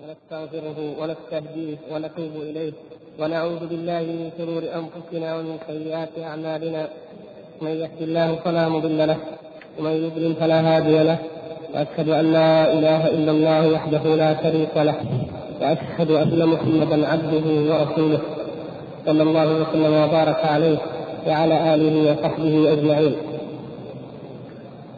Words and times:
ونستغفره 0.00 0.78
ونستهديه 1.00 1.76
ونتوب 1.92 2.34
إليه 2.50 2.72
ونعوذ 3.20 3.62
بالله 3.70 4.02
من 4.20 4.30
شرور 4.38 4.62
أنفسنا 4.80 5.28
ومن 5.36 5.56
سيئات 5.68 6.14
أعمالنا. 6.28 6.82
من 7.62 7.70
يهد 7.82 8.00
الله 8.08 8.28
فلا 8.44 8.68
مضل 8.68 8.98
له 9.08 9.16
ومن 9.78 9.94
يضلل 10.04 10.34
فلا 10.40 10.58
هادي 10.68 10.98
له. 11.08 11.18
وأشهد 11.74 12.08
أن 12.08 12.32
لا 12.32 12.72
إله 12.72 13.02
إلا 13.16 13.30
الله 13.36 13.62
وحده 13.74 14.04
لا 14.22 14.30
شريك 14.42 14.74
له. 14.88 14.96
وأشهد 15.60 16.10
أن 16.10 16.40
محمدا 16.52 16.98
عبده 17.12 17.46
ورسوله. 17.70 18.20
صلى 19.06 19.22
الله 19.22 19.48
وسلم 19.60 19.92
وبارك 20.04 20.40
عليه 20.44 20.78
وعلى 21.26 21.56
آله 21.74 21.94
وصحبه 22.08 22.72
أجمعين. 22.72 23.14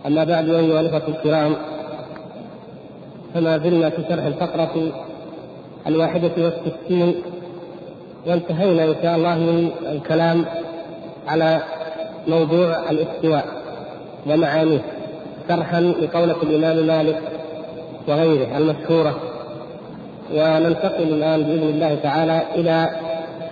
أما 0.07 0.25
بعد 0.25 0.49
أيها 0.49 0.81
الإخوة 0.81 1.09
الكرام 1.09 1.53
فما 3.35 3.59
زلنا 3.59 3.91
في 3.91 4.03
شرح 4.09 4.25
الفقرة 4.25 4.93
الواحدة 5.87 6.31
والستين 6.39 7.15
وانتهينا 8.27 8.85
إن 8.85 8.95
شاء 9.03 9.17
الله 9.17 9.35
من 9.39 9.71
الكلام 9.87 10.45
على 11.29 11.63
موضوع 12.29 12.91
الاستواء 12.91 13.45
ومعانيه 14.27 14.81
شرحا 15.49 15.81
لقولة 15.81 16.37
الإمام 16.43 16.87
مالك 16.87 17.23
وغيره 18.09 18.59
المشهورة. 18.59 19.17
وننتقل 20.35 21.03
الآن 21.03 21.43
بإذن 21.43 21.69
الله 21.69 21.99
تعالى 22.03 22.43
إلى 22.55 22.91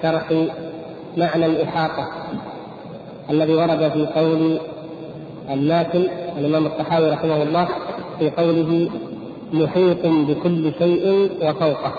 شرح 0.02 0.32
معنى 1.16 1.46
الإحاطة 1.46 2.08
الذي 3.30 3.54
ورد 3.54 3.90
في 3.92 4.06
قول 4.06 4.58
الماكل 5.50 6.08
الإمام 6.38 6.66
الطحاوي 6.66 7.10
رحمه 7.10 7.42
الله 7.42 7.68
في 8.18 8.30
قوله 8.30 8.90
محيط 9.52 10.06
بكل 10.06 10.72
شيء 10.78 11.30
وفوقه 11.42 11.92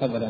تفضل 0.00 0.22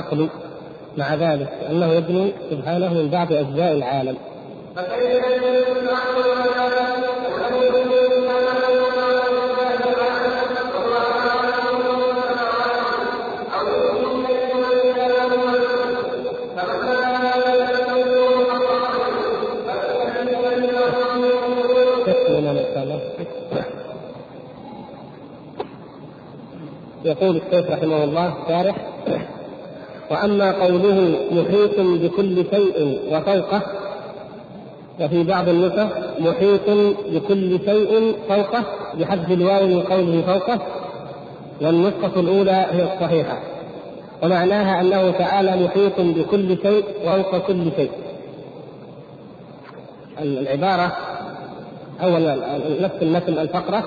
العقل 0.00 0.28
مع 0.96 1.14
ذلك 1.14 1.48
انه 1.70 1.92
يبني 1.92 2.32
سبحانه 2.50 2.94
من 2.94 3.08
بعض 3.08 3.32
أجزاء 3.32 3.72
العالم. 3.72 4.16
يقول 27.04 27.36
الشيخ 27.36 27.70
رحمه 27.70 28.04
الله 28.04 28.34
شارح 28.48 28.89
وأما 30.10 30.52
قوله 30.52 31.18
محيط 31.30 31.80
بكل 31.80 32.44
شيء 32.50 33.00
وفوقه 33.12 33.62
وفي 35.00 35.22
بعض 35.24 35.48
النسخ 35.48 35.88
محيط 36.18 36.70
بكل 37.06 37.58
شيء 37.64 38.14
فوقه 38.28 38.64
بحذف 38.98 39.30
الواو 39.30 39.66
من 39.66 39.82
قوله 39.82 40.22
فوقه 40.26 40.58
والنسخة 41.60 42.20
الأولى 42.20 42.66
هي 42.70 42.94
الصحيحة. 42.94 43.38
ومعناها 44.22 44.80
أنه 44.80 45.10
تعالى 45.10 45.64
محيط 45.64 46.00
بكل 46.00 46.58
شيء 46.62 46.84
وفوق 47.04 47.38
كل 47.46 47.70
شيء. 47.76 47.90
العبارة 50.22 50.92
أو 52.02 52.18
نفس 52.80 53.02
المثل 53.02 53.38
الفقرة 53.38 53.84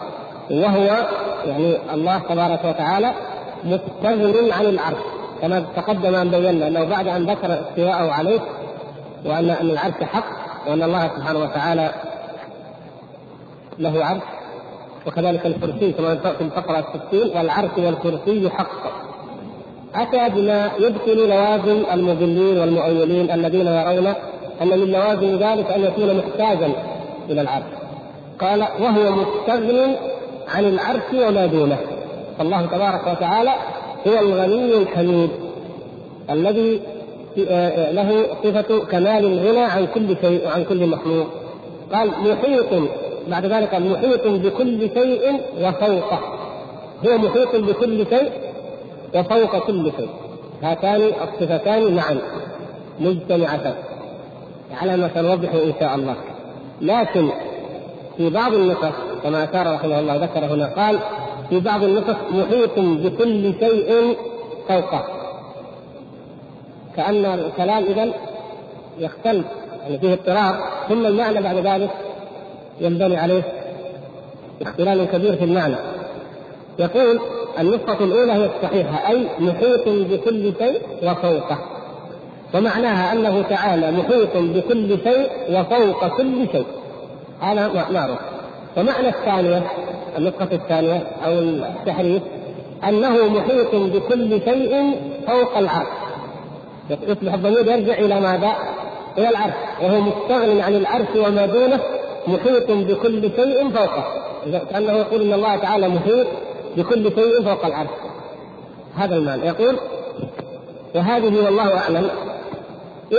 وهو 0.51 1.07
يعني 1.47 1.93
الله 1.93 2.19
تبارك 2.19 2.65
وتعالى 2.65 3.11
مستغن 3.63 4.51
عن 4.51 4.65
العرش. 4.65 5.12
كما 5.43 5.65
تقدم 5.75 6.15
ان 6.15 6.31
بينا 6.31 6.67
أنه 6.67 6.83
بعد 6.83 7.07
أن 7.07 7.25
ذكر 7.25 7.59
استواءه 7.61 8.11
عليه 8.11 8.39
وأن 9.25 9.49
أن 9.49 9.69
العرش 9.69 10.03
حق 10.03 10.25
وأن 10.67 10.83
الله 10.83 11.07
سبحانه 11.07 11.39
وتعالى 11.39 11.91
له 13.79 14.05
عرش 14.05 14.21
وكذلك 15.07 15.45
الكرسي 15.45 15.91
كما 15.91 16.15
في 16.15 16.41
الفقره 16.41 16.79
الستين 16.79 17.37
والعرش 17.37 17.71
والكرسي 17.77 18.49
حق. 18.49 18.71
اتى 19.95 20.29
بما 20.29 20.71
يبطل 20.79 21.27
لوازم 21.27 21.83
المضلين 21.93 22.57
والمؤولين 22.59 23.31
الذين 23.31 23.67
يرون 23.67 24.13
أن 24.61 24.67
من 24.67 24.91
لوازم 24.91 25.39
ذلك 25.39 25.71
أن 25.71 25.83
يكون 25.83 26.17
محتاجا 26.17 26.73
إلى 27.29 27.41
العرش. 27.41 27.63
قال 28.41 28.61
وهو 28.61 29.11
مستغن 29.11 29.95
عن 30.55 30.65
العرش 30.65 31.13
وما 31.13 31.45
دونه. 31.45 31.77
فالله 32.37 32.65
تبارك 32.65 33.07
وتعالى 33.07 33.53
هو 34.07 34.19
الغني 34.19 34.77
الحميد 34.77 35.29
الذي 36.29 36.81
آه، 37.49 37.91
له 37.91 38.25
صفة 38.43 38.79
كمال 38.79 39.25
الغنى 39.25 39.63
عن 39.63 39.87
كل 39.87 40.15
شيء 40.21 40.45
وعن 40.45 40.63
كل 40.63 40.87
مخلوق. 40.87 41.27
قال 41.93 42.07
محيط 42.07 42.89
بعد 43.27 43.45
ذلك 43.45 43.75
محيط 43.75 44.27
بكل 44.27 44.89
شيء 44.93 45.41
وفوقه. 45.61 46.19
هو 47.05 47.17
محيط 47.17 47.55
بكل 47.55 48.05
شيء 48.09 48.29
وفوق 49.15 49.67
كل 49.67 49.91
شيء. 49.97 50.09
هاتان 50.63 51.01
الصفتان 51.01 51.95
معا 51.95 52.17
مجتمعتان. 52.99 53.75
على 54.81 54.97
ما 54.97 55.09
سنوضح 55.13 55.53
إن 55.53 55.73
شاء 55.79 55.95
الله. 55.95 56.15
لكن 56.81 57.29
في 58.17 58.29
بعض 58.29 58.53
النسخ 58.53 58.91
كما 59.23 59.43
أشار 59.43 59.73
رحمه 59.73 59.99
الله 59.99 60.15
ذكر 60.15 60.45
هنا 60.45 60.65
قال 60.65 60.99
في 61.49 61.59
بعض 61.59 61.83
النسخ 61.83 62.17
محيط 62.31 62.79
بكل 62.79 63.53
شيء 63.59 64.17
فوقه. 64.67 65.05
كأن 66.95 67.25
الكلام 67.25 67.83
إذا 67.83 68.13
يختلف 68.99 69.45
يعني 69.83 69.99
فيه 69.99 70.13
اضطراب 70.13 70.55
ثم 70.89 71.05
المعنى 71.05 71.41
بعد 71.41 71.55
ذلك 71.55 71.89
ينبني 72.81 73.17
عليه 73.17 73.43
اختلال 74.61 75.05
كبير 75.05 75.35
في 75.35 75.43
المعنى. 75.43 75.75
يقول 76.79 77.19
النسخة 77.59 78.03
الأولى 78.03 78.33
هي 78.33 78.45
الصحيحة 78.45 79.09
أي 79.09 79.27
محيط 79.39 79.87
بكل 79.87 80.53
شيء 80.59 80.81
وفوقه. 81.03 81.57
ومعناها 82.53 83.13
أنه 83.13 83.41
تعالى 83.41 83.91
محيط 83.91 84.37
بكل 84.37 84.97
شيء 85.03 85.29
وفوق 85.49 86.17
كل 86.17 86.47
شيء. 86.51 86.65
هذا 87.41 87.87
معروف. 87.91 88.19
ومعنى 88.77 89.09
الثانية 89.09 89.63
النسخة 90.17 90.47
الثانية 90.51 91.03
أو 91.25 91.31
التحريف 91.39 92.21
أنه 92.89 93.27
محيط 93.27 93.75
بكل 93.75 94.41
شيء 94.41 95.01
فوق 95.27 95.57
العرش. 95.57 95.87
يصبح 96.89 97.33
الضمير 97.33 97.67
يرجع 97.67 97.93
إلى 97.93 98.19
ماذا؟ 98.19 98.53
إلى 99.17 99.29
العرش 99.29 99.53
وهو 99.81 100.01
مستغن 100.01 100.61
عن 100.61 100.75
العرش 100.75 101.07
وما 101.15 101.45
دونه 101.45 101.79
محيط 102.27 102.71
بكل 102.71 103.21
شيء 103.35 103.69
فوقه. 103.69 104.03
كأنه 104.69 104.91
يقول 104.91 105.21
إن 105.21 105.33
الله 105.33 105.55
تعالى 105.55 105.87
محيط 105.87 106.27
بكل 106.77 107.11
شيء 107.15 107.43
فوق 107.43 107.65
العرش. 107.65 107.89
هذا 108.95 109.15
المعنى. 109.15 109.45
يقول 109.45 109.75
وهذه 110.95 111.45
والله 111.45 111.77
أعلم 111.77 112.09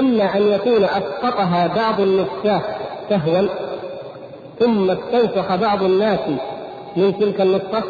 إما 0.00 0.36
أن 0.36 0.52
يكون 0.52 0.84
أسقطها 0.84 1.66
بعض 1.66 2.00
النساخ 2.00 2.62
سهوا 3.08 3.48
ثم 4.60 4.90
استنسخ 4.90 5.54
بعض 5.54 5.82
الناس 5.82 6.20
من 6.96 7.18
تلك 7.18 7.40
النسخة 7.40 7.82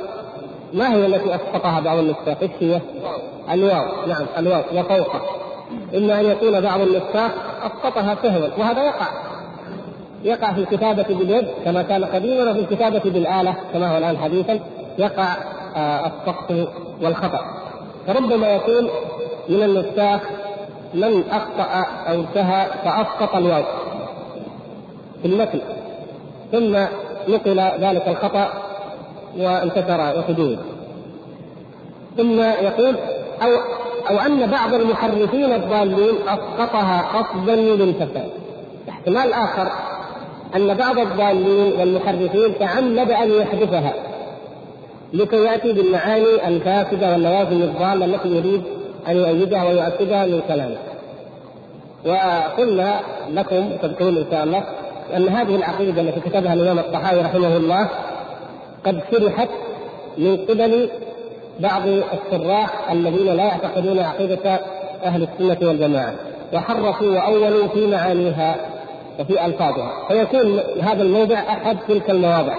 ما 0.73 0.95
هي 0.95 1.07
التي 1.07 1.35
أسقطها 1.35 1.81
بعض 1.81 1.99
النساخ؟ 1.99 2.37
إيش 2.43 2.51
هي؟ 2.61 2.81
الواو. 3.53 4.07
نعم 4.07 4.27
الواو 4.39 4.63
وفوقه 4.73 5.21
إما 5.95 6.21
أن 6.21 6.25
يكون 6.25 6.61
بعض 6.61 6.81
النساخ 6.81 7.31
أسقطها 7.63 8.17
سهوا 8.23 8.49
وهذا 8.59 8.85
يقع. 8.85 9.07
يقع 10.25 10.53
في 10.53 10.61
الكتابة 10.61 11.03
باليد 11.03 11.47
كما 11.65 11.83
كان 11.83 12.05
قديما 12.05 12.51
وفي 12.51 12.61
الكتابة 12.61 13.11
بالآلة 13.11 13.57
كما 13.73 13.95
هو 13.95 13.99
الآن 13.99 14.19
حديثا 14.19 14.61
يقع 14.99 15.37
آه، 15.77 16.07
السقط 16.07 16.69
والخطأ. 17.03 17.41
فربما 18.07 18.55
يكون 18.55 18.89
من 19.49 19.63
النساخ 19.63 20.21
من 20.95 21.25
أخطأ 21.31 21.87
أو 22.09 22.15
انتهى 22.15 22.67
فأسقط 22.85 23.35
الواو. 23.35 23.63
في 25.23 25.29
المتن. 25.29 25.61
ثم 26.53 26.77
نقل 27.29 27.61
ذلك 27.81 28.09
الخطأ 28.09 28.49
وانتشر 29.39 30.19
وحدود 30.19 30.59
ثم 32.17 32.41
يقول 32.41 32.97
أو 33.43 33.49
أو 34.11 34.19
أن 34.19 34.47
بعض 34.51 34.75
المحرفين 34.75 35.53
الضالين 35.53 36.15
أسقطها 36.29 37.03
قصدا 37.03 37.57
للفساد. 37.57 38.29
احتمال 38.89 39.33
آخر 39.33 39.69
أن 40.57 40.75
بعض 40.75 40.99
الضالين 40.99 41.81
والمحرفين 41.81 42.59
تعمد 42.59 43.11
أن 43.11 43.31
يحذفها 43.31 43.95
لكي 45.13 45.37
يأتي 45.37 45.73
بالمعاني 45.73 46.49
الفاسدة 46.49 47.13
واللوازم 47.13 47.63
الضالة 47.63 48.05
التي 48.05 48.29
يريد 48.29 48.63
أن 49.09 49.17
يؤيدها 49.17 49.65
ويؤكدها 49.65 50.27
من 50.27 50.43
كلامه 50.49 50.77
وقلنا 52.07 53.01
لكم 53.31 53.71
تذكرون 53.83 54.17
إن 54.17 54.27
شاء 54.31 54.45
الله 54.45 54.65
أن 55.17 55.29
هذه 55.29 55.57
العقيدة 55.57 56.01
التي 56.01 56.21
كتبها 56.21 56.55
الإمام 56.55 56.79
الطحاوي 56.79 57.21
رحمه 57.21 57.57
الله 57.57 57.89
قد 58.87 59.01
شرحت 59.11 59.49
من 60.19 60.37
قبل 60.37 60.89
بعض 61.61 61.83
الشراح 61.87 62.91
الذين 62.91 63.37
لا 63.37 63.45
يعتقدون 63.45 63.99
عقيدة 63.99 64.61
أهل 65.05 65.23
السنة 65.23 65.69
والجماعة. 65.69 66.15
وحرفوا 66.53 67.07
وأولوا 67.07 67.69
في 67.69 67.87
معانيها 67.87 68.57
وفي 69.21 69.47
ألفاظها. 69.47 69.93
فيكون 70.09 70.61
هذا 70.83 71.03
الموضع 71.03 71.39
أحد 71.39 71.77
تلك 71.89 72.11
المواضع. 72.11 72.55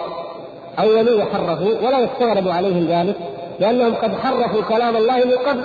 أولوا 0.80 1.24
وحرفوا 1.24 1.88
ولا 1.88 2.00
يستغرب 2.00 2.48
عليهم 2.48 2.88
ذلك 2.88 3.16
لأنهم 3.60 3.96
قد 3.96 4.12
حرفوا 4.24 4.62
كلام 4.62 4.98
الله 4.98 5.18
من 5.18 5.38
قبل 5.48 5.64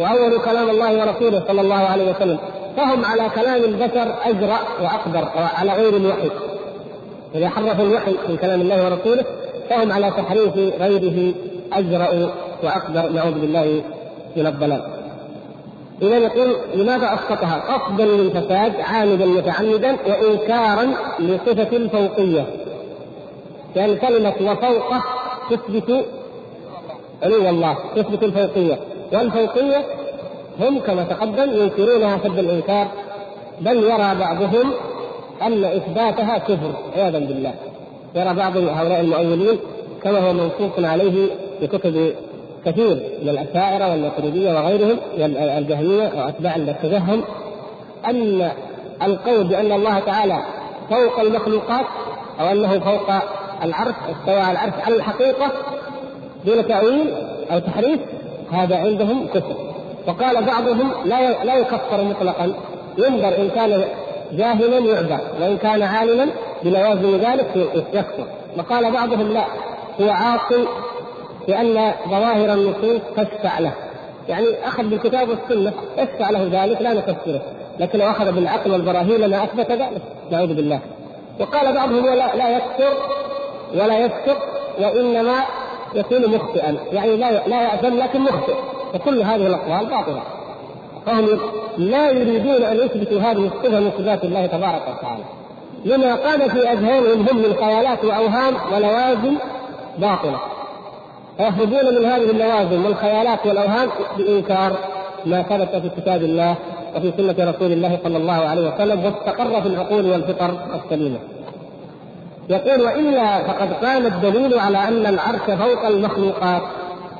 وأولوا 0.00 0.38
كلام 0.38 0.70
الله 0.70 0.92
ورسوله 0.92 1.42
صلى 1.48 1.60
الله 1.60 1.74
عليه 1.74 2.10
وسلم. 2.10 2.38
فهم 2.76 3.04
على 3.04 3.30
كلام 3.34 3.64
البشر 3.64 4.14
أجرأ 4.24 4.58
وأقدر 4.82 5.28
على 5.34 5.72
غير 5.72 5.96
الوحي 5.96 6.30
إذا 7.34 7.48
حرفوا 7.48 7.84
الوحي 7.84 8.12
من 8.28 8.36
كلام 8.36 8.60
الله 8.60 8.84
ورسوله 8.84 9.24
فهم 9.70 9.92
على 9.92 10.10
تحريف 10.10 10.56
غيره 10.56 11.34
أجرأ 11.72 12.30
وأقدر 12.62 13.12
نعوذ 13.12 13.40
بالله 13.40 13.82
من 14.36 14.46
الضلال. 14.46 14.82
إذا 16.02 16.18
يقول 16.18 16.56
لماذا 16.74 17.14
أسقطها؟ 17.14 17.74
قصدا 17.74 18.04
للفساد 18.04 18.80
عامدا 18.80 19.26
متعمدا 19.26 19.96
وإنكارا 20.06 20.94
لصفة 21.18 21.76
الفوقية 21.76 22.46
لأن 23.76 23.96
كلمة 23.96 24.34
وفوقه 24.40 25.04
تثبت 25.50 26.04
علو 27.22 27.48
الله 27.48 27.76
تثبت 27.96 28.22
الفوقية. 28.22 28.78
والفوقية 29.12 29.84
هم 30.60 30.78
كما 30.78 31.04
تقدم 31.04 31.62
ينكرونها 31.62 32.18
سب 32.18 32.38
الإنكار 32.38 32.88
بل 33.60 33.76
يرى 33.76 34.14
بعضهم 34.14 34.72
أن 35.42 35.64
إثباتها 35.64 36.38
كفر 36.38 36.72
عياذا 36.96 37.18
بالله. 37.18 37.54
يرى 38.14 38.34
بعض 38.34 38.56
هؤلاء 38.56 39.00
المؤولين 39.00 39.58
كما 40.02 40.18
هو 40.18 40.32
منصوص 40.32 40.84
عليه 40.84 41.26
في 41.60 41.66
كتب 41.66 42.14
كثير 42.64 43.02
من 43.22 43.28
الأشاعرة 43.28 43.90
والماتريدية 43.90 44.52
وغيرهم 44.52 44.96
الجهمية 45.58 46.12
وأتباع 46.16 46.56
التجهم 46.56 47.24
أن 48.06 48.50
القول 49.02 49.44
بأن 49.44 49.72
الله 49.72 49.98
تعالى 49.98 50.38
فوق 50.90 51.20
المخلوقات 51.20 51.86
أو 52.40 52.46
أنه 52.46 52.78
فوق 52.78 53.10
العرش 53.62 53.94
استوى 54.10 54.40
على 54.40 54.52
العرش 54.52 54.74
على 54.84 54.96
الحقيقة 54.96 55.52
دون 56.46 56.68
تأويل 56.68 57.14
أو 57.50 57.58
تحريف 57.58 58.00
هذا 58.52 58.76
عندهم 58.76 59.26
كفر. 59.26 59.56
وقال 60.06 60.44
بعضهم 60.44 60.90
لا 61.04 61.44
لا 61.44 61.54
يكفر 61.56 62.04
مطلقا 62.04 62.52
ينظر 62.98 63.36
إن 63.36 63.50
كان 63.54 63.84
جاهلا 64.32 64.78
يعذر 64.78 65.20
وإن 65.40 65.56
كان 65.56 65.82
عالما 65.82 66.26
بلوازم 66.62 67.16
ذلك 67.16 67.70
يكفر. 67.92 68.26
وقال 68.58 68.92
بعضهم 68.92 69.32
لا 69.32 69.44
هو 70.00 70.10
عاصي 70.10 70.64
لأن 71.48 71.92
ظواهر 72.08 72.52
النصوص 72.54 73.00
تشفع 73.16 73.58
له. 73.58 73.72
يعني 74.28 74.46
أخذ 74.64 74.82
بالكتاب 74.82 75.28
والسنة 75.28 75.72
يشفع 75.98 76.30
له 76.30 76.48
ذلك 76.52 76.82
لا 76.82 76.94
نكفره. 76.94 77.42
لكن 77.78 77.98
لو 77.98 78.10
أخذ 78.10 78.32
بالعقل 78.32 78.70
والبراهين 78.70 79.20
لما 79.20 79.44
أثبت 79.44 79.70
ذلك. 79.70 80.02
نعوذ 80.30 80.54
بالله. 80.54 80.80
وقال 81.40 81.74
بعضهم 81.74 82.06
لا, 82.06 82.36
لا 82.36 82.56
يكفر 82.56 82.92
ولا 83.74 83.98
يسكت 83.98 84.38
وإنما 84.80 85.34
يكون 85.94 86.26
مخطئا. 86.26 86.76
يعني 86.92 87.16
لا 87.16 87.48
لا 87.48 87.62
يأثم 87.62 87.98
لكن 87.98 88.20
مخطئ. 88.20 88.54
فكل 88.92 89.22
هذه 89.22 89.46
الأقوال 89.46 89.86
باطلة. 89.86 90.22
فهم 91.06 91.40
لا 91.78 92.10
يريدون 92.10 92.62
أن 92.62 92.76
يثبتوا 92.76 93.20
هذه 93.20 93.46
الصفة 93.46 93.80
من 93.80 93.90
صفات 93.98 94.24
الله 94.24 94.46
تبارك 94.46 94.82
وتعالى. 94.88 95.24
لما 95.84 96.14
قام 96.14 96.48
في 96.48 96.72
أذهانهم 96.72 97.26
هم 97.28 97.36
من 97.36 97.54
خيالات 97.60 98.04
وأوهام 98.04 98.54
ولوازم 98.72 99.34
باطلة 99.98 100.40
فيخرجون 101.36 101.94
من 101.94 102.04
هذه 102.04 102.30
اللوازم 102.30 102.84
والخيالات 102.84 103.46
والأوهام 103.46 103.88
بإنكار 104.18 104.76
ما 105.26 105.42
ثبت 105.42 105.82
في 105.82 106.00
كتاب 106.00 106.22
الله 106.22 106.54
وفي 106.96 107.12
سنة 107.16 107.50
رسول 107.50 107.72
الله 107.72 107.98
صلى 108.04 108.16
الله 108.16 108.32
عليه 108.32 108.74
وسلم 108.74 109.04
واستقر 109.04 109.62
في 109.62 109.68
العقول 109.68 110.10
والفطر 110.10 110.50
السليمة. 110.74 111.18
يقول 112.48 112.80
وإلا 112.80 113.42
فقد 113.42 113.72
قام 113.72 114.06
الدليل 114.06 114.58
على 114.58 114.78
أن 114.78 115.06
العرش 115.06 115.40
فوق 115.40 115.86
المخلوقات 115.86 116.62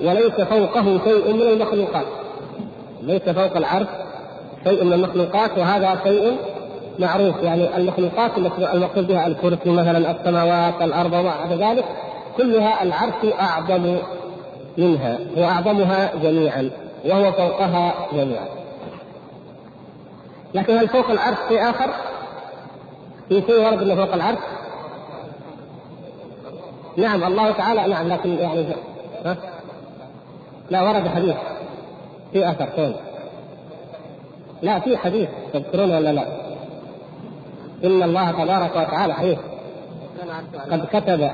وليس 0.01 0.33
فوقه 0.33 1.01
شيء 1.05 1.33
من 1.33 1.43
المخلوقات. 1.43 2.07
ليس 3.03 3.23
فوق 3.23 3.57
العرش 3.57 3.87
شيء 4.65 4.85
من 4.85 4.93
المخلوقات 4.93 5.59
وهذا 5.59 6.01
شيء 6.05 6.37
معروف 6.99 7.43
يعني 7.43 7.77
المخلوقات 7.77 8.39
المقصود 8.75 9.07
بها 9.07 9.27
الكرسي 9.27 9.71
مثلا 9.71 10.11
السماوات 10.11 10.83
الأرض 10.83 11.13
وما 11.13 11.33
ذلك 11.51 11.85
كلها 12.37 12.83
العرش 12.83 13.15
أعظم 13.41 13.97
منها 14.79 15.19
هو 15.39 15.45
أعظمها 15.45 16.11
جميعا 16.23 16.71
وهو 17.05 17.33
فوقها 17.33 17.95
جميعا 18.13 18.49
لكن 20.55 20.79
هل 20.79 20.89
فوق 20.89 21.11
العرش 21.11 21.37
شيء 21.49 21.71
آخر؟ 21.71 21.91
في 23.29 23.43
شيء 23.47 23.65
ورد 23.65 23.83
إنه 23.83 23.95
فوق 23.95 24.15
العرش؟ 24.15 24.39
نعم 26.97 27.25
الله 27.25 27.51
تعالى 27.51 27.87
نعم 27.87 28.09
لكن 28.09 28.31
يعني 28.31 28.67
ها؟ 29.25 29.37
لا 30.71 30.83
ورد 30.83 31.09
حديث 31.09 31.37
في 32.33 32.51
أثر 32.51 32.67
فين؟ 32.67 32.95
لا 34.63 34.79
في 34.79 34.97
حديث 34.97 35.29
تذكرون 35.53 35.91
ولا 35.91 36.13
لا؟ 36.13 36.48
إن 37.85 38.03
الله 38.03 38.31
تبارك 38.31 38.77
وتعالى 38.77 39.15
حديث 39.15 39.39
قد 40.71 40.87
كتب 40.87 41.31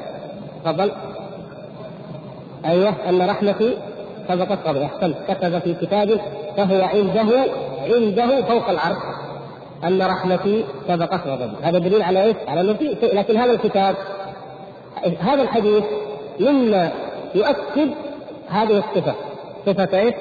تفضل 0.64 0.92
أيوه 2.64 2.94
أن 3.08 3.22
رحمتي 3.30 3.76
سبقت 4.28 4.58
قبل. 4.66 4.82
احسنت 4.82 5.16
كتب 5.28 5.58
في 5.58 5.74
كتابه 5.74 6.20
فهو 6.56 6.82
عنده 6.82 7.44
عنده 7.82 8.42
فوق 8.42 8.68
العرش. 8.68 9.02
أن 9.84 10.02
رحمتي 10.02 10.64
سبقت 10.88 11.26
غضبي 11.26 11.56
هذا 11.62 11.78
دليل 11.78 12.02
على 12.02 12.22
إيش؟ 12.24 12.36
على 12.48 12.60
أنه 12.60 12.72
في 12.72 12.96
لكن 13.12 13.36
هذا 13.36 13.52
الكتاب 13.52 13.96
هذا 15.20 15.42
الحديث 15.42 15.84
مما 16.40 16.92
يؤكد 17.34 17.90
هذه 18.48 18.78
الصفة. 18.78 19.14
صفة 19.66 19.98
إيش؟ 19.98 20.14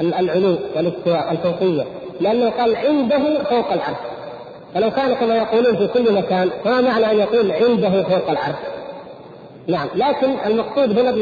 العلو 0.00 0.58
والاستواء 0.76 1.32
الفوقية. 1.32 1.84
لأنه 2.20 2.50
قال 2.50 2.76
عنده 2.76 3.44
فوق 3.44 3.72
العرش. 3.72 4.11
فلو 4.74 4.90
كان 4.90 5.14
كما 5.14 5.36
يقولون 5.36 5.76
في 5.76 5.86
كل 5.86 6.12
مكان 6.12 6.50
فما 6.64 6.80
معنى 6.80 7.10
أن 7.10 7.18
يقول 7.18 7.52
عنده 7.52 8.02
فوق 8.02 8.30
العرش؟ 8.30 8.56
نعم 9.66 9.88
لكن 9.94 10.30
المقصود 10.46 10.98
هنا 10.98 11.12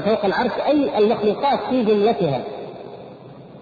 فوق 0.00 0.24
العرش 0.24 0.50
أي 0.66 0.98
المخلوقات 0.98 1.58
في 1.70 1.84
جملتها. 1.84 2.40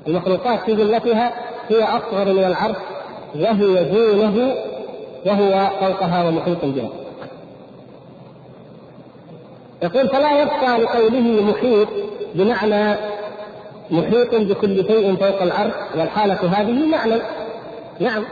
المخلوقات 0.08 0.60
في 0.60 0.74
جملتها 0.74 1.32
هي 1.68 1.82
أصغر 1.84 2.24
من 2.32 2.44
العرش 2.44 2.76
وهي 3.34 3.84
دونه 3.84 4.54
وهو 5.26 5.70
فوقها 5.80 6.28
ومحيط 6.28 6.64
بها 6.64 6.88
يقول 9.82 10.08
فلا 10.08 10.42
يبقى 10.42 10.78
لقوله 10.78 11.42
محيط 11.42 11.88
بمعنى 12.34 12.96
محيط 13.90 14.34
بكل 14.34 14.84
شيء 14.86 15.16
فوق 15.16 15.42
العرش 15.42 15.72
والحالة 15.98 16.34
هذه 16.60 16.86
معنى. 16.86 17.14
نعم. 18.00 18.24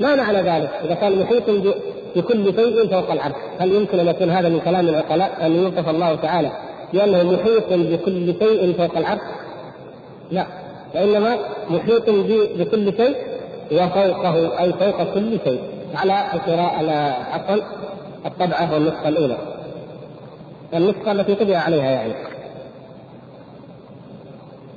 ما 0.00 0.14
معنى 0.14 0.38
ذلك؟ 0.38 0.70
إذا 0.84 0.94
كان 0.94 1.22
محيط 1.22 1.50
بكل 2.16 2.54
شيء 2.54 2.88
فوق 2.88 3.10
العرش. 3.10 3.34
هل 3.58 3.72
يمكن 3.72 3.98
أن 3.98 4.06
يكون 4.06 4.30
هذا 4.30 4.48
من 4.48 4.60
كلام 4.60 4.88
العقلاء 4.88 5.46
أن 5.46 5.56
يوصف 5.56 5.88
الله 5.88 6.14
تعالى 6.14 6.50
بأنه 6.92 7.22
محيط 7.22 7.72
بكل 7.72 8.34
شيء 8.38 8.74
فوق 8.78 8.96
العرش؟ 8.98 9.20
لا. 10.30 10.46
وإنما 10.94 11.38
محيط 11.70 12.10
بكل 12.58 12.92
شيء 12.96 13.16
وفوقه 13.72 14.60
أي 14.60 14.72
فوق 14.72 15.14
كل 15.14 15.38
شيء. 15.44 15.60
على 15.94 16.24
القراءة 16.34 16.76
على 16.76 17.14
عفوا 17.32 17.62
الطبعة 18.26 18.74
والنسخة 18.74 19.08
الأولى. 19.08 19.36
النسخة 20.74 21.12
التي 21.12 21.34
طبع 21.34 21.56
عليها 21.56 21.90
يعني. 21.90 22.14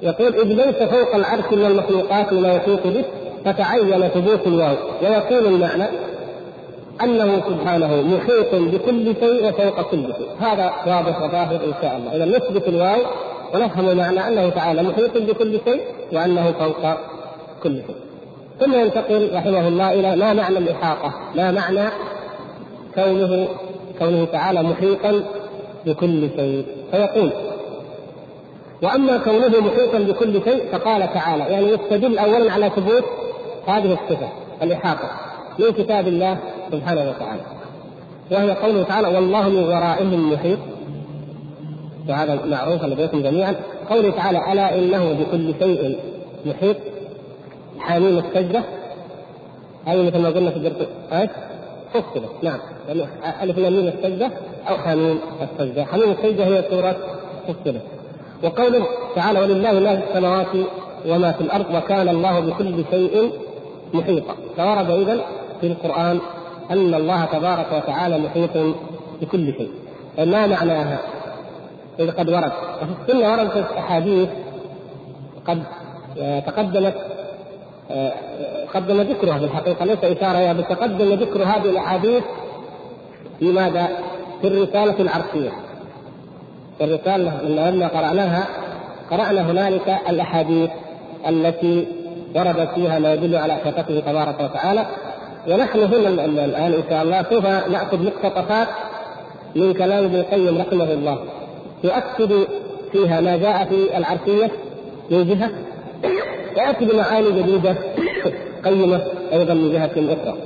يقول 0.02 0.36
إذ 0.36 0.48
ليس 0.48 0.90
فوق 0.90 1.16
العرش 1.16 1.54
من 1.54 1.66
المخلوقات 1.66 2.34
ما 2.34 2.54
يحيط 2.54 2.88
به 2.88 3.06
فتعين 3.46 4.08
ثبوت 4.08 4.48
الواو. 4.48 4.76
ويكون 5.02 5.54
المعنى 5.54 5.86
أنه 7.04 7.42
سبحانه 7.50 8.02
محيط 8.02 8.56
بكل 8.56 9.16
شيء 9.20 9.50
وفوق 9.50 9.82
كل 9.92 10.04
شيء. 10.18 10.28
هذا 10.40 10.72
واضح 10.88 11.22
وظاهر 11.22 11.56
إن 11.56 11.74
شاء 11.82 11.98
الله. 11.98 12.16
إذا 12.16 12.26
نثبت 12.26 12.68
الواو 12.68 13.00
ونفهم 13.54 13.98
معنى 13.98 14.28
أنه 14.28 14.50
تعالى 14.50 14.84
محيط 14.84 15.18
بكل 15.18 15.60
شيء 15.66 15.82
وأنه 16.14 16.52
فوق 16.52 16.94
كل 17.64 17.76
شيء. 17.88 17.96
ثم 18.60 18.74
ينتقل 18.74 19.30
رحمه 19.34 19.68
الله 19.68 19.94
إلى 19.94 20.16
ما 20.16 20.34
معنى 20.34 20.58
الإحاطة. 20.58 21.14
ما 21.36 21.52
معنى 21.52 21.90
كونه 22.96 23.48
كونه 24.00 24.26
تعالى 24.26 24.64
محيطا 24.64 25.24
بكل 25.86 26.30
شيء. 26.36 26.66
فيقول 26.92 27.32
وأما 28.84 29.18
كونه 29.18 29.60
محيطا 29.60 30.00
بكل 30.00 30.42
شيء 30.44 30.64
فقال 30.72 31.14
تعالى 31.14 31.44
يعني 31.44 31.68
يستدل 31.68 32.18
اولا 32.18 32.52
على 32.52 32.70
ثبوت 32.70 33.04
هذه 33.68 33.94
الصفة 33.94 34.30
الإحاطة 34.62 35.10
من 35.60 35.72
كتاب 35.72 36.08
الله 36.08 36.38
سبحانه 36.72 37.10
وتعالى. 37.10 37.42
وهي 38.32 38.52
قوله 38.52 38.84
تعالى 38.84 39.08
والله 39.08 39.50
من 39.50 39.64
ورائهم 39.64 40.34
محيط 40.34 40.60
وهذا 42.10 42.40
معروف 42.46 42.84
لديكم 42.84 43.22
جميعا. 43.24 43.56
قوله 43.90 44.12
تعالى 44.12 44.52
ألا 44.52 44.80
إنه 44.80 45.14
بكل 45.14 45.54
شيء 45.60 46.00
محيط 46.46 46.76
حاميم 47.80 48.18
السجدة. 48.18 48.64
هذه 49.86 50.02
مثل 50.08 50.22
ما 50.22 50.30
قلنا 50.30 50.52
في 50.52 50.58
الدرس 50.58 50.88
إيش؟ 51.12 51.30
فصلت 51.94 52.44
نعم. 52.44 52.60
يعني 52.88 53.04
ألف 53.44 53.58
لام 53.58 53.74
السجدة 53.74 54.32
أو 54.70 54.78
حاميم 54.78 55.20
السجدة. 55.42 55.86
حاميم 55.86 56.12
السجدة 56.12 56.46
هي 56.46 56.64
سورة 56.70 56.96
فصلت 57.48 57.82
وقوله 58.44 58.86
تعالى 59.16 59.40
ولله 59.40 59.72
ما 59.72 59.96
في 59.96 60.04
السماوات 60.10 60.48
وما 61.06 61.32
في 61.32 61.42
الأرض 61.42 61.66
وكان 61.76 62.10
الله 62.10 62.40
بكل 62.40 62.84
شيء 62.92 63.32
محيطا. 63.94 64.36
فورد 64.58 64.90
اذا 64.90 65.22
في 65.62 65.68
القرآن 65.68 66.20
أن 66.72 66.94
الله 66.94 67.26
تبارك 67.26 67.72
وتعالى 67.72 68.18
محيط 68.18 68.76
بكل 69.22 69.54
شيء. 69.54 69.72
ما 70.18 70.48
معناها؟ 70.48 71.00
اذا 72.00 72.12
قد 72.12 72.30
ورد. 72.30 72.52
وفي 72.82 72.92
السنة 73.02 73.32
وردت 73.32 73.72
احاديث 73.78 74.30
قد 75.48 75.64
تقدمت 76.46 76.96
قدم 78.74 79.02
ذكرها 79.02 79.38
في 79.38 79.46
الحقيقة. 79.46 79.86
ليس 79.86 80.04
إشارة 80.04 80.54
بل 80.54 80.64
تقدم 80.64 81.14
ذكر 81.14 81.44
هذه 81.44 81.70
الأحاديث 81.70 82.24
في 83.40 83.52
ماذا؟ 83.52 83.88
في 84.42 84.48
الرسالة 84.48 85.02
العرشيه 85.02 85.52
الرسالة 86.82 87.42
لما 87.42 87.88
قرأناها 87.88 88.48
قرأنا 89.12 89.52
هنالك 89.52 89.98
الأحاديث 90.10 90.70
التي 91.28 91.88
وردت 92.36 92.70
فيها 92.76 93.00
ما 93.00 93.14
يدل 93.14 93.36
على 93.36 93.54
حقيقته 93.54 94.00
تبارك 94.00 94.40
وتعالى. 94.42 94.86
ونحن 95.48 95.80
هنا 95.80 96.10
الآن 96.46 96.74
إن 96.74 96.84
شاء 96.90 97.04
الله 97.04 97.26
سوف 97.30 97.46
نأخذ 97.46 98.04
مقتطفات 98.06 98.68
من 99.56 99.74
كلام 99.74 100.04
ابن 100.04 100.16
القيم 100.16 100.58
رحمه 100.62 100.94
الله. 100.94 101.20
يؤكد 101.84 102.48
فيها 102.92 103.22
ما 103.22 103.38
جاء 103.38 103.66
في 103.66 103.98
العرفية 103.98 104.52
من 105.12 105.28
جهة 105.28 105.50
ويأتي 106.58 106.86
بمعاني 106.86 107.32
جديدة 107.32 107.76
قيمة 108.66 109.02
أيضا 109.34 109.54
من 109.54 109.72
جهة 109.72 109.92
أخرى. 109.96 110.38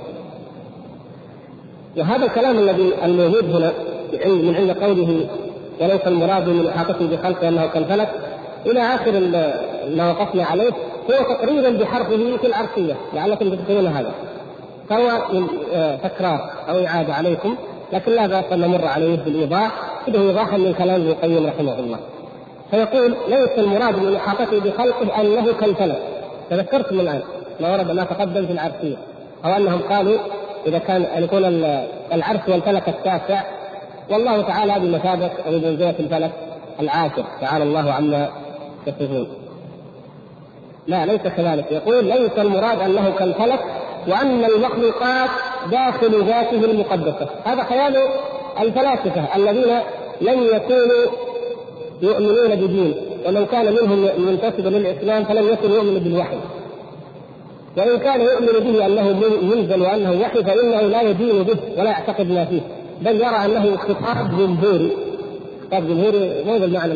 وهذا 1.97 2.25
الكلام 2.25 2.57
الذي 2.57 2.93
الموجود 3.03 3.55
هنا 3.55 3.71
من 4.25 4.55
عند 4.55 4.71
قوله 4.71 5.27
وليس 5.81 6.01
المراد 6.07 6.49
من 6.49 6.67
أحاطته 6.67 7.07
بخلقه 7.07 7.47
أنه 7.47 7.65
كالفلك 7.65 8.09
إلى 8.65 8.79
آخر 8.79 9.11
ما 9.95 10.09
وقفنا 10.11 10.45
عليه 10.45 10.71
هو 11.11 11.35
تقريبا 11.35 11.69
بحرفه 11.69 12.37
في 12.37 12.47
العرشيه 12.47 12.95
لعلكم 13.13 13.49
تذكرون 13.49 13.87
هذا. 13.87 14.11
فهو 14.89 15.21
من 15.33 15.47
آه، 15.73 15.95
تكرار 15.95 16.49
أو 16.69 16.85
إعادة 16.85 17.13
عليكم 17.13 17.55
لكن 17.93 18.11
لا 18.11 18.27
بأس 18.27 18.45
أن 18.51 18.61
نمر 18.61 18.85
عليه 18.85 19.15
بالإيضاح 19.15 19.71
كده 20.07 20.19
ايضاحا 20.19 20.57
من 20.57 20.73
كلام 20.73 21.01
ابن 21.01 21.09
القيم 21.09 21.47
رحمه 21.47 21.79
الله. 21.79 21.99
فيقول 22.71 23.15
ليس 23.27 23.49
المراد 23.57 23.99
من 23.99 24.15
احاطته 24.15 24.59
بخلقه 24.59 25.21
أنه 25.21 25.53
كالفلك. 25.53 25.99
تذكرتم 26.49 26.99
الآن 26.99 27.21
ما 27.59 27.71
ورد 27.71 27.91
ما 27.91 28.03
تقدم 28.03 28.45
في 28.45 28.51
العرشيه 28.51 28.95
أو 29.45 29.51
أنهم 29.51 29.81
قالوا 29.81 30.17
إذا 30.67 30.77
كان 30.77 31.01
أن 31.01 31.23
يكون 31.23 31.45
العرش 32.13 32.41
والفلك 32.47 32.89
التاسع 32.89 33.43
والله 34.09 34.41
تعالى 34.41 34.79
بمثابة 34.79 35.31
أو 35.47 35.51
بمنزلة 35.51 35.95
الفلك 35.99 36.31
العاشر. 36.79 37.25
تعالى 37.41 37.63
الله 37.63 37.91
عما 37.91 38.29
يصفون. 38.87 39.44
لا 40.87 41.05
ليس 41.05 41.21
كذلك. 41.21 41.71
يقول 41.71 42.05
ليس 42.05 42.31
المراد 42.37 42.79
أنه 42.79 43.13
كالفلك 43.19 43.59
وأن 44.07 44.45
المخلوقات 44.45 45.29
داخل 45.71 46.25
ذاته 46.25 46.65
المقدسة. 46.65 47.29
هذا 47.45 47.63
خيال 47.63 47.97
الفلاسفة 48.59 49.35
الذين 49.35 49.79
لم 50.21 50.43
يكونوا 50.43 51.05
يؤمنون 52.01 52.55
بدين 52.55 52.93
ومن 53.27 53.45
كان 53.45 53.73
منهم 53.73 54.09
منتسبا 54.17 54.69
للإسلام 54.69 55.23
فلم 55.25 55.47
يكن 55.49 55.71
يؤمن 55.71 55.99
بالوحي. 55.99 56.37
وإن 57.77 57.99
كان 57.99 58.21
يؤمن 58.21 58.71
به 58.71 58.85
أنه 58.85 59.19
منزل 59.41 59.81
وأنه 59.81 60.21
وحي 60.21 60.43
فإنه 60.43 60.81
لا 60.81 61.01
يدين 61.01 61.43
به 61.43 61.57
ولا 61.77 61.89
يعتقد 61.89 62.31
ما 62.31 62.45
فيه. 62.45 62.61
بل 63.01 63.15
يرى 63.15 63.45
أنه 63.45 63.77
خطاب 63.77 64.37
جمهوري. 64.37 64.91
خطاب 65.67 65.87
جمهوري 65.87 66.43
مو 66.45 66.59
بالمعنى 66.59 66.93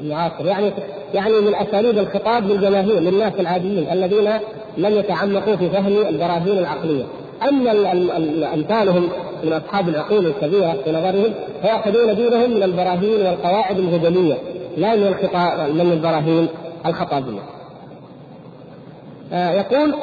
المعاصر 0.00 0.46
يعني 0.46 0.72
يعني 1.14 1.32
من 1.32 1.54
أساليب 1.54 1.98
الخطاب 1.98 2.50
للجماهير 2.50 2.98
للناس 3.00 3.32
العاديين 3.40 3.92
الذين 3.92 4.30
لم 4.76 4.98
يتعمقوا 4.98 5.56
في 5.56 5.70
فهم 5.70 5.86
البراهين 6.08 6.58
العقلية 6.58 7.04
أما 7.48 7.72
أمثالهم 8.54 9.08
من 9.44 9.52
أصحاب 9.52 9.88
العقول 9.88 10.26
الكبيرة 10.26 10.76
في 10.84 10.92
نظرهم 10.92 11.34
فيأخذون 11.62 12.14
دينهم 12.14 12.50
من 12.50 12.62
البراهين 12.62 13.26
والقواعد 13.26 13.78
الهدنيه 13.78 14.34
لا 14.76 14.96
من 14.96 15.06
الخطاب 15.06 15.70
من 15.70 15.92
البراهين 15.92 16.48
الخطابية. 16.86 17.40
آه 19.32 19.50
يقول 19.50 19.94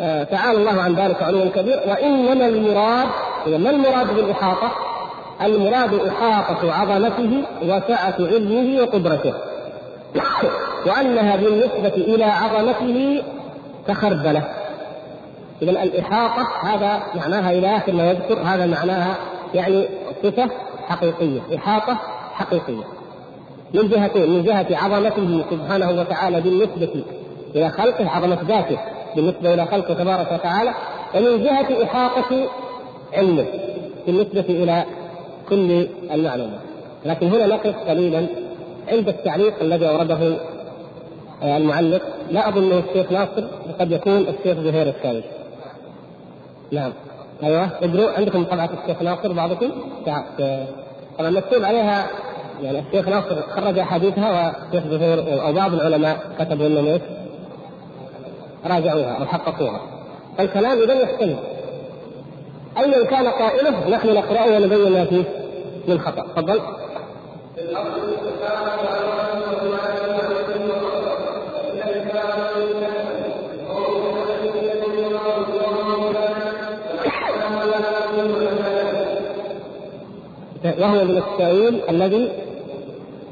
آه 0.00 0.22
تعالى 0.22 0.58
الله 0.58 0.82
عن 0.82 0.94
ذلك 0.94 1.22
علوا 1.22 1.44
كبير 1.44 1.80
وإنما 1.88 2.48
المراد 2.48 3.08
ما 3.46 3.70
المراد 3.70 4.16
بالإحاطة؟ 4.16 4.89
المراد 5.42 5.94
إحاطة 5.94 6.72
عظمته 6.72 7.42
وسعة 7.62 8.16
علمه 8.18 8.82
وقدرته. 8.82 9.34
وأنها 10.86 11.36
بالنسبة 11.36 11.94
إلى 11.96 12.24
عظمته 12.24 13.22
كخردلة 13.88 14.42
إذا 15.62 15.70
الإحاطة 15.70 16.48
هذا 16.62 17.02
معناها 17.14 17.50
إلى 17.50 17.76
آخر 17.76 17.92
ما 17.92 18.10
يذكر 18.10 18.38
هذا 18.38 18.66
معناها 18.66 19.14
يعني 19.54 19.88
صفة 20.22 20.50
حقيقية 20.88 21.40
إحاطة 21.56 21.98
حقيقية 22.34 22.84
من 23.74 23.88
جهتين 23.88 24.30
من 24.30 24.42
جهة 24.42 24.66
عظمته 24.70 25.44
سبحانه 25.50 25.90
وتعالى 26.00 26.40
بالنسبة 26.40 27.04
إلى 27.54 27.70
خلقه 27.70 28.10
عظمة 28.10 28.38
ذاته 28.48 28.78
بالنسبة 29.16 29.54
إلى 29.54 29.66
خلقه 29.66 29.94
تبارك 29.94 30.32
وتعالى 30.32 30.74
ومن 31.14 31.44
جهة 31.44 31.84
إحاطة 31.84 32.48
علمه 33.12 33.46
بالنسبة 34.06 34.44
إلى 34.48 34.84
كل 35.50 35.86
المعلومات. 36.10 36.60
لكن 37.06 37.26
هنا 37.26 37.46
نقف 37.46 37.74
قليلا 37.88 38.26
عند 38.88 39.08
التعليق 39.08 39.54
الذي 39.60 39.88
أورده 39.88 40.36
المعلق. 41.42 42.02
لا 42.30 42.48
أظن 42.48 42.78
الشيخ 42.78 43.12
ناصر 43.12 43.44
وقد 43.68 43.92
يكون 43.92 44.18
الشيخ 44.18 44.58
زهير 44.58 44.88
الثاني 44.88 45.22
نعم. 46.72 46.92
أيوه. 47.42 47.64
اقروا 47.82 48.10
عندكم 48.10 48.44
طبعة 48.44 48.70
الشيخ 48.82 49.02
ناصر 49.02 49.32
بعضكم؟ 49.32 49.70
طبعا 51.18 51.30
مكتوب 51.30 51.64
عليها 51.64 52.06
يعني 52.62 52.78
الشيخ 52.78 53.08
ناصر 53.08 53.42
خرج 53.42 53.78
أحاديثها 53.78 54.30
والشيخ 54.30 54.90
زهير 54.90 55.42
أو 55.42 55.52
بعض 55.52 55.74
العلماء 55.74 56.18
كتبوا 56.38 56.66
انهم 56.66 56.86
إيش؟ 56.86 57.02
راجعوها 58.66 59.12
أو 59.20 59.26
حققوها. 59.26 59.80
فالكلام 60.38 60.82
اذا 60.82 60.94
يختلف. 60.94 61.38
ايا 62.78 63.04
كان 63.04 63.26
قائله 63.26 63.88
نحن 63.88 64.14
نقرأه 64.14 64.56
ونبين 64.56 64.92
ما 64.92 65.04
فيه. 65.04 65.39
خطا 65.98 66.22
تفضل. 66.22 66.60
وهو 80.80 81.04
من 81.04 81.16
التأويل 81.18 81.80
الذي 81.88 82.32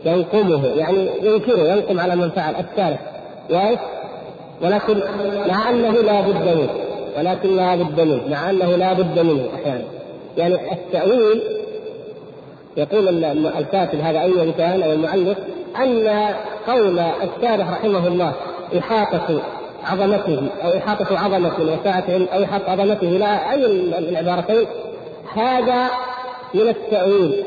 ينقمه 0.04 0.66
يعني 0.66 1.10
ينكره 1.22 1.58
ينقم 1.58 2.00
على 2.00 2.16
من 2.16 2.30
فعل. 2.30 2.54
الثالث 2.54 3.00
ولكن 4.62 5.02
مع 5.48 5.70
أنه 5.70 5.90
لا 5.90 6.20
بد 6.20 6.48
منه. 6.48 6.68
ولكن 7.18 7.56
لا 7.56 7.74
بد 7.74 8.00
منه. 8.00 8.28
مع 8.30 8.50
أنه 8.50 8.76
لا 8.76 8.92
بد 8.92 9.18
منه 9.18 9.48
أحيانا. 9.54 9.84
يعني 10.36 10.72
التأويل 10.72 11.42
يقول 12.78 13.24
الكاتب 13.58 14.00
هذا 14.00 14.20
ايا 14.20 14.52
كان 14.58 14.82
أو 14.82 14.92
المؤلف 14.92 15.38
أن 15.82 16.28
قول 16.66 16.98
الشارح 16.98 17.70
رحمه 17.70 18.06
الله 18.06 18.32
إحاطة 18.78 19.42
عظمته 19.84 20.42
أو 20.64 20.78
إحاطة 20.78 21.18
عظمة 21.18 21.52
وسعة 21.60 22.26
أو 22.34 22.44
إحاطة 22.44 22.70
عظمته 22.70 23.06
لا 23.06 23.52
أي 23.52 23.64
العبارتين 23.98 24.66
هذا 25.34 25.88
من 26.54 26.68
التأويل. 26.68 27.44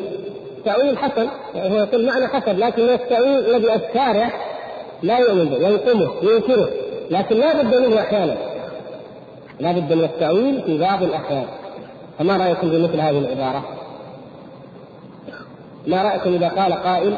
تأويل 0.65 0.97
حسن 0.97 1.27
يعني 1.55 1.71
هو 1.71 1.75
يقول 1.75 2.05
معنى 2.05 2.27
حسن 2.27 2.57
لكن 2.57 2.83
من 2.83 2.89
التأويل 2.89 3.55
الذي 3.55 3.75
الشارع 3.75 4.29
لا 5.03 5.17
يؤمن 5.17 5.45
به 5.45 5.67
ينقمه 5.67 6.11
ينكره 6.21 6.69
لكن 7.11 7.35
لا 7.35 7.61
بد 7.61 7.75
منه 7.75 7.99
أحيانا. 7.99 8.37
لا 9.59 9.71
بد 9.71 9.93
من 9.93 10.03
التأويل 10.03 10.61
في 10.65 10.77
بعض 10.77 11.03
الأحيان. 11.03 11.45
فما 12.19 12.37
رأيكم 12.37 12.69
بمثل 12.69 12.99
هذه 12.99 13.17
العبارة؟ 13.17 13.80
ما 15.87 16.01
رأيكم 16.01 16.33
إذا 16.33 16.47
قال 16.47 16.73
قائل؟ 16.73 17.17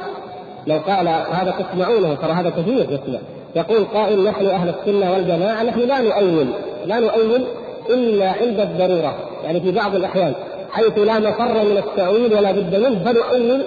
لو 0.68 0.78
قال 0.78 1.08
هذا 1.08 1.54
تسمعونه 1.60 2.16
ترى 2.16 2.32
هذا 2.32 2.50
كثير 2.50 2.80
يسمع. 2.90 3.20
يقول 3.56 3.84
قائل 3.84 4.24
نحن 4.24 4.46
أهل 4.46 4.70
السنة 4.70 5.12
والجماعة 5.12 5.64
نحن 5.64 5.80
لا 5.80 6.02
نؤول 6.02 6.48
لا 6.86 7.00
نؤول 7.00 7.46
إلا 7.90 8.32
عند 8.32 8.60
الضرورة. 8.60 9.16
يعني 9.44 9.62
في 9.62 9.72
بعض 9.72 9.96
الأحيان 9.96 10.34
حيث 10.72 10.98
لا 10.98 11.20
مفر 11.20 11.64
من 11.64 11.78
التأويل 11.78 12.34
ولا 12.34 12.52
بد 12.52 12.76
منه 12.76 13.00
فنؤول. 13.06 13.64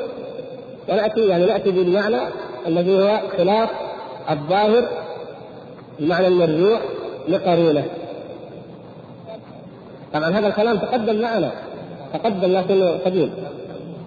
ونأتي 0.89 1.27
يعني 1.27 1.47
نأتي 1.47 1.71
بالمعنى 1.71 2.21
الذي 2.67 3.03
هو 3.03 3.21
خلاف 3.37 3.69
الظاهر 4.31 4.89
المعنى 6.01 6.27
المرجوع 6.27 6.79
لقرينة. 7.29 7.85
طبعا 10.15 10.31
هذا 10.31 10.47
الكلام 10.47 10.77
تقدم 10.77 11.21
معنا 11.21 11.51
تقدم 12.13 12.53
لكنه 12.53 12.99
قديم. 13.05 13.35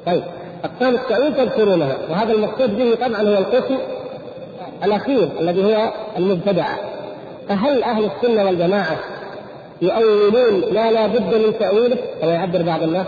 طيب. 0.05 0.23
اقسام 0.63 0.95
التأويل 0.95 1.35
تذكرونها 1.35 1.97
وهذا 2.09 2.33
المقصود 2.33 2.77
به 2.77 2.95
طبعا 2.95 3.21
هو 3.21 3.37
القسم 3.37 3.77
الأخير 4.83 5.29
الذي 5.39 5.63
هو 5.63 5.93
المبتدع. 6.17 6.67
فهل 7.49 7.83
أهل 7.83 8.05
السنة 8.05 8.45
والجماعة 8.45 8.97
يؤولون 9.81 10.73
ما 10.73 10.91
لا 10.91 11.07
بد 11.07 11.33
من 11.33 11.59
تأويله؟ 11.59 11.97
كما 12.21 12.33
يعبر 12.33 12.61
بعض 12.61 12.83
الناس. 12.83 13.07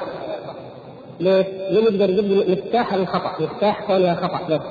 ليه؟ 1.19 1.69
لم 1.69 1.83
يقدر 1.83 2.09
يجيب 2.09 2.49
مفتاح 2.49 2.93
الخطأ. 2.93 3.43
مفتاح 3.43 3.85
كونها 3.87 4.15
خطأ. 4.15 4.47
بس. 4.49 4.61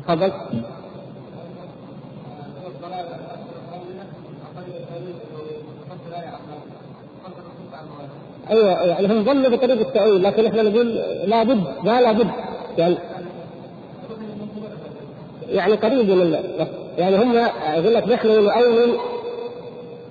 تفضل. 0.00 0.32
أيوه 8.52 8.82
يعني 8.82 9.06
هم 9.06 9.24
ظنوا 9.24 9.50
بطريقه 9.50 9.80
التأويل 9.80 10.22
لكن 10.22 10.46
إحنا 10.46 10.62
نقول 10.62 10.94
لابد 11.26 11.64
ما 11.84 12.00
لابد 12.00 12.30
يعني 12.78 12.96
يعني 15.48 15.72
قريب 15.72 16.10
من 16.10 16.36
يعني 16.98 17.16
هم 17.16 17.36
يقول 17.76 17.94
لك 17.94 18.08
نحن 18.08 18.28
نؤول 18.28 18.98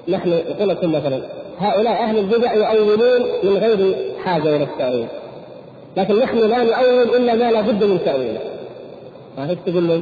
نحن 0.07 0.29
يقول 0.29 0.69
لكم 0.69 0.91
مثلا 0.91 1.21
هؤلاء 1.59 1.93
أهل 1.93 2.17
البدع 2.17 2.53
يؤولون 2.53 3.21
من 3.43 3.57
غير 3.57 3.95
حاجة 4.23 4.55
إلى 4.55 4.63
التأويل. 4.63 5.07
لكن 5.97 6.19
نحن 6.19 6.37
لا 6.37 6.63
نؤول 6.63 7.15
إلا 7.15 7.35
ما 7.35 7.51
لا 7.51 7.61
بد 7.61 7.83
من 7.83 7.99
تاويله 8.05 8.39
إيش 9.39 9.57
تقول 9.65 9.83
لي؟ 9.83 10.01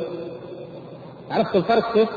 عرفت 1.32 1.56
الفرق 1.56 1.94
كيف؟ 1.94 2.10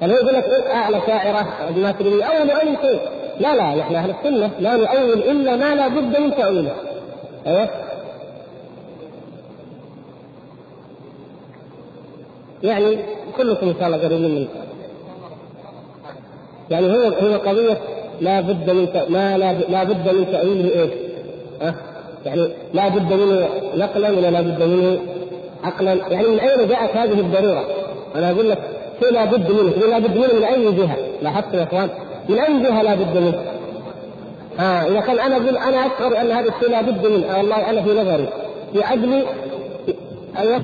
يعني 0.00 0.12
يقول 0.12 0.34
لك 0.34 0.44
اعلى 0.74 1.00
شاعرة 1.06 1.46
الماتريديه 1.76 2.24
اول 2.24 2.50
اي 2.50 2.76
شيء 2.82 3.00
لا 3.40 3.54
لا 3.54 3.74
نحن 3.74 3.94
أهل 3.94 4.10
السنة 4.10 4.50
لا 4.60 4.76
نؤول 4.76 5.18
إلا 5.18 5.56
ما 5.56 5.74
لا 5.74 5.88
بد 5.88 6.18
من 6.20 6.36
تأويله 6.36 6.72
أيوه 7.46 7.68
يعني 12.62 12.98
كلكم 13.36 13.68
إن 13.68 13.74
شاء 13.78 13.86
الله 13.86 13.98
قريبين 13.98 14.34
من 14.34 14.48
يعني 16.70 16.86
هو 16.86 17.02
هو 17.02 17.36
قضية 17.36 17.78
لا 18.20 18.40
بد 18.40 18.70
من 18.70 18.88
ما 19.08 19.38
لا, 19.38 19.52
لا 19.52 19.84
بد 19.84 20.14
من 20.14 20.32
تأويله 20.32 20.82
إيش؟ 20.82 20.90
ها؟ 21.62 21.74
يعني 22.26 22.48
لا 22.74 22.88
بد 22.88 23.12
منه 23.12 23.48
نقلا 23.76 24.10
ولا 24.10 24.30
لا 24.30 24.40
بد 24.40 24.62
منه 24.62 24.98
عقلا 25.64 25.94
يعني 25.94 26.26
من 26.28 26.38
أين 26.38 26.68
جاءت 26.68 26.96
هذه 26.96 27.20
الضرورة؟ 27.20 27.64
أنا 28.14 28.30
أقول 28.30 28.50
لك 28.50 28.58
شيء 29.00 29.12
لا 29.12 29.24
بد 29.24 29.52
منه 29.52 29.86
لا 29.86 29.98
بد 29.98 30.16
منه 30.16 30.34
من 30.34 30.44
أي 30.44 30.72
جهة 30.72 30.96
لاحظت 31.22 31.54
يا 31.54 31.62
إخوان 31.62 31.90
من 32.28 32.38
أي 32.38 32.62
جهة 32.62 32.82
لا 32.82 32.94
بد 32.94 33.16
منه؟ 33.16 33.42
ها 34.58 34.88
إذا 34.88 35.00
كان 35.00 35.18
أنا 35.18 35.36
أقول 35.36 35.56
أنا 35.56 35.86
أشعر 35.86 36.20
أن 36.20 36.30
هذا 36.30 36.48
الشيء 36.48 36.70
لا 36.70 36.82
بد 36.82 37.06
منه. 37.06 37.36
والله 37.36 37.70
أنا 37.70 37.82
في 37.82 37.90
نظري 37.90 38.28
في 38.72 38.84
عدلي 38.84 39.24
أيوه. 40.38 40.62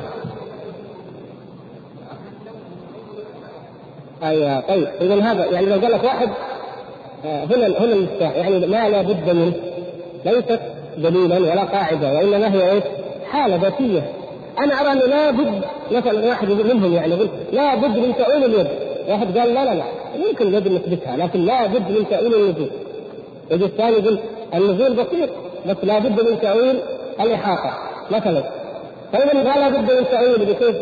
أيوه 4.22 4.60
طيب. 4.60 4.88
إذا 5.00 5.22
هذا 5.22 5.44
يعني 5.44 5.66
لو 5.66 5.80
قال 5.80 5.92
لك 5.92 6.04
واحد 6.04 6.28
آه، 7.24 7.44
هنا 7.44 7.66
هنا 7.66 7.92
المفتاح 7.92 8.36
يعني 8.36 8.66
ما 8.66 8.88
لا 8.88 9.02
بد 9.02 9.30
منه. 9.30 9.52
ليست 10.24 10.60
دليلا 10.98 11.38
ولا 11.38 11.64
قاعدة 11.64 12.12
وإنما 12.12 12.54
هي 12.54 12.70
إيش؟ 12.72 12.84
حالة 13.32 13.56
ذاتية. 13.56 14.10
أنا 14.58 14.80
أرى 14.80 14.92
أنه 14.92 15.06
لا 15.06 15.30
بد 15.30 15.60
مثلا 15.90 16.28
واحد 16.28 16.48
منهم 16.50 16.94
يعني 16.94 17.14
يقول 17.14 17.28
لا 17.52 17.74
بد 17.74 17.98
من 17.98 18.14
تأويل 18.18 18.44
اليد. 18.44 18.66
واحد 19.08 19.38
قال 19.38 19.54
لا 19.54 19.64
لا 19.64 19.74
لا. 19.74 19.84
يمكن 20.28 20.46
اليد 20.46 20.68
نثبتها 20.68 21.16
لكن 21.16 21.44
لا 21.44 21.66
بد 21.66 21.90
من 21.90 22.06
تأويل 22.10 22.34
النزول. 22.34 22.70
يجي 23.50 23.64
الثاني 23.64 23.96
يقول 23.96 24.18
النزول 24.54 24.92
بسيط 24.92 25.30
بس 25.68 25.76
لا 25.82 25.98
بد 25.98 26.28
من 26.30 26.40
تأويل 26.40 26.76
الإحاطة. 27.20 27.78
مثلا 28.10 28.42
قال 29.14 29.60
لا 29.60 29.68
بد 29.68 29.92
من 29.92 30.04
تأويل 30.10 30.38
بكيف 30.38 30.76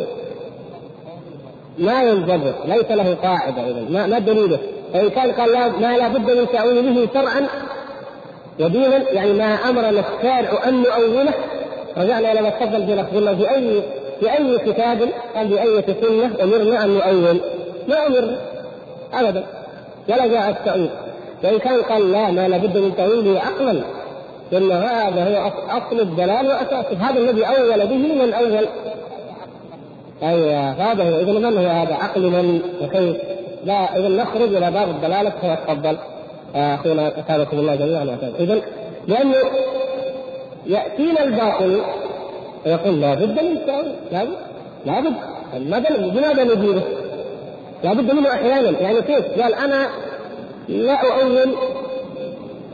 ما 1.78 2.02
ينضبط 2.02 2.54
ليس 2.66 2.90
له 2.90 3.14
قاعدة 3.22 3.62
إذا 3.62 3.86
ما, 3.90 4.06
ما 4.06 4.18
دليله. 4.18 4.58
فإن 4.92 5.10
كان 5.10 5.32
قال 5.32 5.52
لا 5.52 5.68
ما 5.68 5.96
لا 5.96 6.08
بد 6.08 6.30
من 6.30 6.46
تأويله 6.52 7.08
شرعا 7.14 7.46
ودينا 8.60 9.10
يعني 9.10 9.32
ما 9.32 9.44
أمرنا 9.44 9.90
الشارع 9.90 10.68
أن 10.68 10.82
نؤوله 10.82 11.32
رجعنا 11.96 12.32
إلى 12.32 12.42
ما 12.42 12.50
تفضل 12.50 13.04
قلنا 13.14 13.34
في 13.34 13.50
اي 13.50 13.82
في 14.20 14.32
أي 14.32 14.58
كتاب 14.58 15.00
أو 15.36 15.48
في 15.48 15.62
أي 15.62 15.82
سنة 16.00 16.42
أمرنا 16.42 16.84
أن 16.84 16.90
نؤول. 16.90 17.40
ما 17.88 18.06
امرنا 18.06 18.38
أبدا. 19.20 19.44
ولا 20.08 20.26
جاء 20.26 20.50
التأويل. 20.50 20.90
وإن 21.44 21.58
كان 21.58 21.82
قال 21.82 22.12
لا 22.12 22.30
ما 22.30 22.48
لابد 22.48 22.78
من 22.78 22.96
تأويله 22.96 23.40
عقلا. 23.40 23.80
لأن 24.52 24.72
هذا 24.72 25.24
هو 25.24 25.50
أصل 25.70 26.00
الدلال 26.00 26.46
وأساسه. 26.46 26.96
هذا 27.00 27.18
الذي 27.18 27.44
أول 27.44 27.86
به 27.86 28.24
من 28.24 28.32
أول. 28.32 28.66
أيوه. 30.22 30.70
هذا 30.70 31.02
هو. 31.02 31.20
إذا 31.20 31.32
من 31.32 31.58
هو 31.58 31.66
هذا؟ 31.66 31.94
عقل 31.94 32.22
من 32.22 32.60
وكيف؟ 32.82 33.16
لا 33.64 33.98
إذا 33.98 34.08
نخرج 34.08 34.54
إلى 34.54 34.70
باب 34.70 34.88
الدلالة. 34.88 35.32
فيتفضل 35.40 35.96
أخونا 36.54 37.08
أثابكم 37.08 37.58
الله 37.58 37.74
جميعا. 37.74 38.18
إذا 38.40 38.60
لأنه 39.08 39.36
يأتينا 40.66 41.24
الباطل 41.24 41.80
ويقول 42.66 43.00
لا 43.00 43.14
بد 43.14 43.42
من 43.42 43.52
التأويل. 43.52 43.94
لا 44.12 44.24
بد. 44.24 44.36
لا 44.86 45.00
بد. 45.00 45.14
لماذا 46.16 46.44
نديره؟ 46.44 46.82
لا 47.84 47.92
بد 47.92 48.12
منه 48.12 48.28
أحيانا. 48.28 48.80
يعني 48.80 49.02
كيف؟ 49.02 49.40
قال 49.40 49.54
أنا 49.54 49.88
لا 50.68 50.92
أؤول 50.92 51.54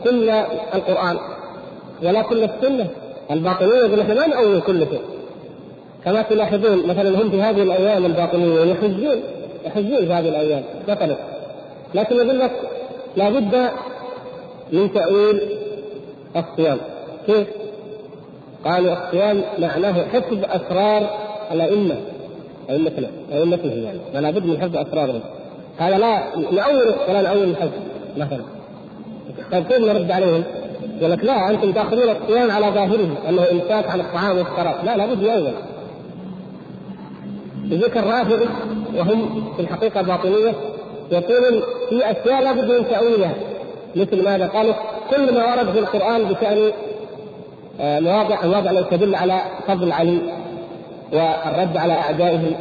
كل 0.05 0.31
القرآن 0.75 1.19
ولا 2.03 2.23
كل 2.23 2.45
السنة. 2.45 2.87
الباطنية 3.31 3.75
يقول 3.75 4.01
إحنا 4.01 4.15
ما 4.15 4.27
نؤول 4.27 4.61
كل 4.61 4.79
شيء. 4.79 5.03
كما 6.05 6.23
تلاحظون 6.23 6.87
مثلا 6.87 7.23
هم 7.23 7.31
في 7.31 7.43
هذه 7.43 7.63
الأيام 7.63 8.07
الباطنية 8.07 8.61
يحجون 8.61 9.23
يحجون 9.67 9.99
في 9.99 10.13
هذه 10.13 10.29
الأيام 10.29 10.63
مثلا. 10.89 11.17
لكن 11.95 12.17
يقول 12.17 12.39
لك 12.39 12.53
لابد 13.17 13.71
من 14.73 14.93
تأويل 14.93 15.41
الصيام. 16.37 16.79
كيف؟ 17.27 17.47
قالوا 18.65 18.93
الصيام 18.93 19.43
معناه 19.59 20.05
حفظ 20.09 20.39
أسرار 20.45 21.11
الأئمة. 21.53 21.97
ائمتنا 22.71 23.09
ائمتهم 23.33 23.85
يعني 23.85 23.99
فلا 24.13 24.31
بد 24.31 24.47
من 24.47 24.61
حفظ 24.61 24.77
اسرارهم 24.77 25.21
هذا 25.79 25.99
لا 25.99 26.23
نأول 26.53 26.95
ولا 27.09 27.23
نأول 27.23 27.43
الحفظ 27.43 27.73
مثلا. 28.17 28.41
طيب 29.53 29.65
كيف 29.65 29.79
نرد 29.79 30.11
عليهم؟ 30.11 30.45
يقول 30.99 31.13
لك 31.13 31.25
لا 31.25 31.51
أنتم 31.51 31.73
تأخذون 31.73 32.17
الصيام 32.23 32.51
على 32.51 32.67
ظاهره 32.67 33.29
أنه 33.29 33.43
امساك 33.53 33.91
عن 33.91 34.01
الطعام 34.01 34.39
والشراب. 34.39 34.85
لا 34.85 34.97
لابد 34.97 35.23
يأول 35.23 35.53
ذكر 37.69 38.01
الرافضه 38.01 38.47
وهم 38.97 39.45
في 39.57 39.63
الحقيقة 39.63 40.03
باطنية 40.03 40.55
يقولون 41.13 41.63
في 41.89 42.11
أشياء 42.11 42.43
لابد 42.43 42.65
من 42.65 42.89
تأويلها. 42.91 43.35
مثل 43.97 44.25
ماذا؟ 44.25 44.47
قالوا 44.47 44.75
كل 45.11 45.35
ما 45.35 45.55
ورد 45.55 45.73
في 45.73 45.79
القرآن 45.79 46.25
بشأن 46.25 46.73
آه، 47.81 48.01
مواضع 48.01 48.47
مواضع 48.47 48.71
التي 48.71 48.97
تدل 48.97 49.15
على 49.15 49.41
فضل 49.69 49.93
علي. 49.93 50.19
والرد 51.13 51.77
على 51.77 51.93
أعدائه. 51.93 52.57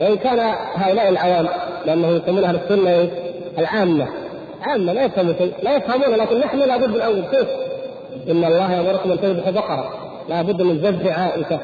وإن 0.00 0.16
كان 0.16 0.54
هؤلاء 0.74 1.08
العوام 1.08 1.48
لأنه 1.86 2.08
يسمون 2.08 2.44
أهل 2.44 2.56
السنة 2.56 3.08
العامة. 3.58 4.06
عامة 4.62 4.92
لا 4.92 5.04
يفهمون 5.04 5.34
شيء 5.38 5.52
لا 5.62 5.76
يفهمون 5.76 6.14
لكن 6.14 6.38
نحن 6.38 6.58
لابد 6.58 6.88
من 6.88 7.00
اول 7.00 7.22
كيف؟ 7.30 7.48
إن 8.30 8.44
الله 8.44 8.72
يأمركم 8.72 9.12
أن 9.12 9.20
تذبحوا 9.20 9.50
بقرة. 9.52 9.90
لابد 10.28 10.62
من 10.62 10.76
ذبح 10.78 11.18
عائشة. 11.18 11.60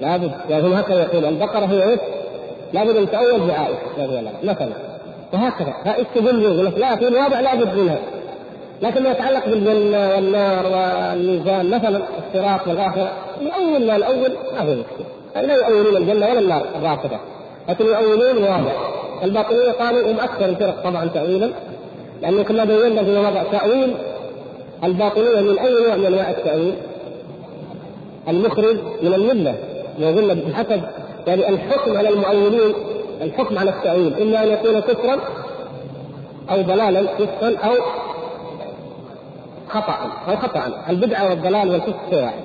لابد 0.00 0.32
هم 0.50 0.72
هكذا 0.72 1.02
يقول 1.02 1.24
البقرة 1.24 1.66
هي 1.66 1.90
إيش؟ 1.90 2.00
لابد 2.72 2.96
ان 2.96 3.10
تؤول 3.10 3.40
بعائشة 3.40 4.32
مثلا. 4.42 4.72
وهكذا. 5.32 5.74
يقول 6.42 6.66
لك 6.66 6.78
لا 6.78 6.96
في 6.96 7.10
مواضع 7.10 7.40
لابد 7.40 7.74
منها. 7.78 7.98
لكن 8.82 9.02
ما 9.02 9.10
يتعلق 9.10 9.46
بالجنة 9.46 10.08
والنار 10.14 10.66
والميزان 10.66 11.70
مثلا 11.70 12.00
الصراط 12.18 12.68
والآخرة 12.68 13.12
يؤول 13.40 13.86
ما 13.86 13.96
الأول 13.96 14.32
ما 14.54 14.64
في 14.64 14.70
مشكلة. 14.74 15.46
لا 15.46 15.68
يؤولون 15.68 15.96
الجنة 15.96 16.26
ولا 16.26 16.38
النار 16.38 16.66
الرافضة 16.78 17.18
لكن 17.68 17.84
يؤولون 17.84 18.42
واضح. 18.42 18.92
الباطنية 19.22 19.72
قالوا 19.72 20.12
هم 20.12 20.20
أكثر 20.20 20.44
الفرق 20.44 20.82
طبعا 20.84 21.06
تأويلا 21.14 21.50
لأنه 22.22 22.42
كما 22.42 22.64
بينا 22.64 23.04
في 23.04 23.16
وضع 23.16 23.42
تأويل 23.42 23.94
الباطنية 24.84 25.40
من 25.40 25.58
أي 25.58 25.70
نوع 25.70 25.96
من 25.96 26.06
أنواع 26.06 26.30
التأويل؟ 26.30 26.74
المخرج 28.28 28.76
من 29.02 29.14
الملة. 29.14 29.54
وقلنا 30.02 30.34
بحسب 30.34 30.82
يعني 31.26 31.48
الحكم 31.48 31.96
على 31.96 32.08
المؤولين 32.08 32.74
الحكم 33.22 33.58
على 33.58 33.70
التأويل. 33.70 34.14
إما 34.22 34.42
أن 34.42 34.48
يكون 34.48 34.80
كفرا 34.80 35.18
أو 36.50 36.62
ضلالا 36.62 37.02
فسقا 37.02 37.68
أو 37.68 37.74
خطأ 39.68 40.12
أو 40.28 40.36
خطأ. 40.36 40.84
البدعة 40.88 41.30
والضلال 41.30 41.70
والفسق 41.70 42.10
شيء 42.10 42.22
واحد. 42.22 42.40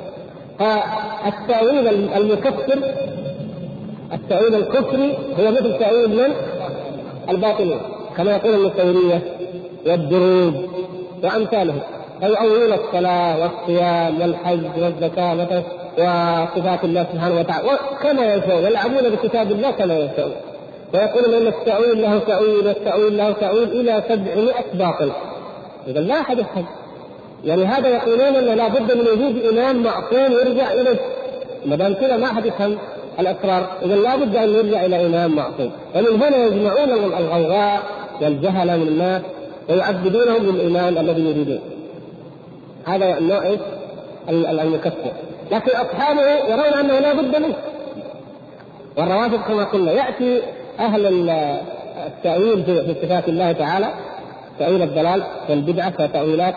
فالتأويل 0.59 1.87
المكفر 2.17 2.79
التأويل 4.13 4.55
الكفري 4.55 5.17
هو 5.39 5.51
مثل 5.51 5.79
تأويل 5.79 6.09
من؟ 6.09 6.33
الباطنية. 7.29 7.79
كما 8.17 8.31
يقول 8.31 8.53
النصيرية 8.53 9.21
والدروز 9.85 10.53
وأمثالهم. 11.23 11.79
فيؤولون 12.19 12.73
الصلاة 12.73 13.39
والصيام 13.41 14.21
والحج 14.21 14.81
والزكاة 14.83 15.33
مثلا 15.33 15.63
وصفات 15.97 16.83
الله 16.83 17.05
سبحانه 17.13 17.39
وتعالى. 17.39 17.69
كما 18.03 18.33
يشاءون. 18.33 18.63
يلعبون 18.63 19.09
بكتاب 19.09 19.51
الله 19.51 19.71
كما 19.71 19.97
يشاءون. 19.97 20.35
ويقولون 20.93 21.33
إن 21.33 21.47
التأويل 21.47 22.01
له 22.01 22.19
تأويل 22.19 22.67
والتأويل 22.67 23.17
له 23.17 23.31
تأويل 23.31 23.69
إلى 23.69 24.03
700 24.07 24.53
باطل 24.73 25.11
إذا 25.87 25.99
لا 25.99 26.21
أحد 26.21 26.39
يفهم 26.39 26.65
يعني 27.45 27.65
هذا 27.65 27.89
يقولون 27.89 28.35
ان 28.35 28.57
لابد 28.57 28.91
من 28.97 29.07
وجود 29.07 29.45
امام 29.45 29.83
معصوم 29.83 30.31
يرجع 30.31 30.73
إليه. 30.73 30.99
ما 31.65 31.75
دام 31.75 31.93
كذا 31.93 32.17
ما 32.17 32.27
حد 32.27 32.45
يفهم 32.45 32.77
الاسرار 33.19 33.67
اذا 33.85 33.95
لابد 33.95 34.35
أن 34.35 34.49
يرجع 34.49 34.85
إلى 34.85 35.05
امام 35.05 35.35
معصوم 35.35 35.71
ومن 35.95 36.21
هنا 36.21 36.37
يجمعون 36.37 36.89
الغوغاء 36.89 37.81
والجهل 38.21 38.79
من 38.79 38.87
الناس 38.87 39.21
ويعبدونهم 39.69 40.45
للايمان 40.45 40.97
الذي 40.97 41.21
يريدون. 41.21 41.59
هذا 42.87 43.05
إيش؟ 43.43 43.59
المكفر. 44.29 45.11
لكن 45.51 45.71
أصحابه 45.71 46.21
يرون 46.21 46.79
أنه 46.79 46.99
لا 46.99 47.13
بد 47.13 47.35
منه. 47.35 47.55
والروافض 48.97 49.41
كما 49.47 49.63
قلنا 49.63 49.91
يأتي 49.91 50.41
أهل 50.79 51.29
التأويل 52.07 52.63
في 52.63 52.95
صفات 53.01 53.29
الله 53.29 53.51
تعالى 53.51 53.87
تأويل 54.59 54.81
الضلال 54.81 55.23
والبدعة 55.49 55.93
وتأويلات 55.99 56.55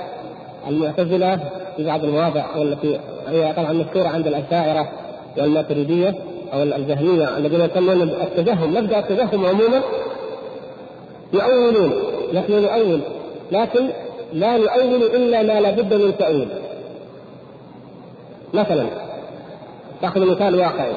المعتزلة 0.68 1.40
في 1.76 1.84
بعض 1.84 2.04
المواضع 2.04 2.56
والتي 2.56 3.00
هي 3.28 3.52
طبعا 3.52 3.72
مشهورة 3.72 4.08
عند 4.08 4.26
الأشاعرة 4.26 4.88
والماتريدية 5.38 6.14
أو 6.52 6.62
الجهمية 6.62 7.36
الذين 7.38 7.60
يسمون 7.60 8.02
التجهم 8.02 8.74
مبدأ 8.74 8.98
التجهم 8.98 9.46
عموما 9.46 9.82
يؤولون 11.32 11.92
نحن 12.34 12.52
نؤول 12.52 13.00
لكن 13.52 13.88
لا 14.32 14.56
نؤول 14.56 15.02
إلا 15.02 15.42
ما 15.42 15.60
لابد 15.60 15.94
من 15.94 16.18
تأويل. 16.18 16.48
مثلا 18.54 18.86
تأخذ 20.02 20.26
مثال 20.26 20.54
واقعي. 20.54 20.92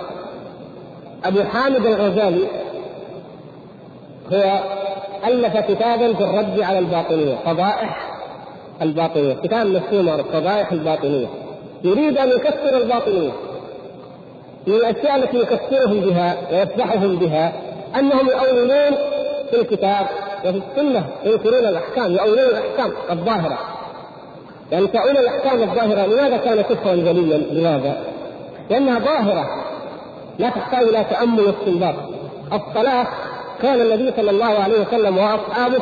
أبو 1.26 1.44
حامد 1.44 1.86
الغزالي 1.86 2.44
هو 4.34 4.60
ألف 5.28 5.58
كتابا 5.58 6.14
في 6.14 6.24
الرد 6.24 6.60
على 6.60 6.80
الباطنية 6.80 7.36
فضائح 7.46 8.07
الباطنية 8.82 9.34
كتاب 9.34 9.68
مفهوم 9.68 10.10
القبائح 10.10 10.72
الباطنية. 10.72 11.28
يريد 11.84 12.18
أن 12.18 12.30
يكسر 12.30 12.78
الباطنية. 12.78 13.32
من 14.68 14.74
الأشياء 14.74 15.16
التي 15.16 15.38
يكسرهم 15.38 16.00
بها 16.00 16.38
ويفضحهم 16.52 17.16
بها 17.16 17.54
أنهم 18.00 18.28
يؤولون 18.30 18.98
في 19.50 19.62
الكتاب 19.62 20.06
وفي 20.46 20.62
السنة 20.72 21.06
ينكرون 21.24 21.66
الأحكام 21.66 22.12
يؤولون 22.12 22.40
الأحكام 22.40 22.92
الظاهرة. 23.12 23.58
يعني 24.72 24.88
تأويل 24.88 25.18
الأحكام 25.18 25.62
الظاهرة 25.62 26.06
لماذا 26.06 26.38
كان 26.38 26.62
كفرا 26.62 26.96
جليا؟ 26.96 27.38
لماذا؟ 27.38 27.98
لأنها 28.70 29.00
ظاهرة. 29.00 29.50
لا 30.40 30.50
تحتاج 30.50 30.88
إلى 30.88 31.06
تأمل 31.10 31.42
واستنباط 31.42 31.96
الصلاة 32.54 33.08
كان 33.62 33.82
النبي 33.82 34.14
صلى 34.18 34.32
الله 34.32 34.46
عليه 34.46 34.82
وسلم 34.82 35.18
وأصحابه 35.18 35.78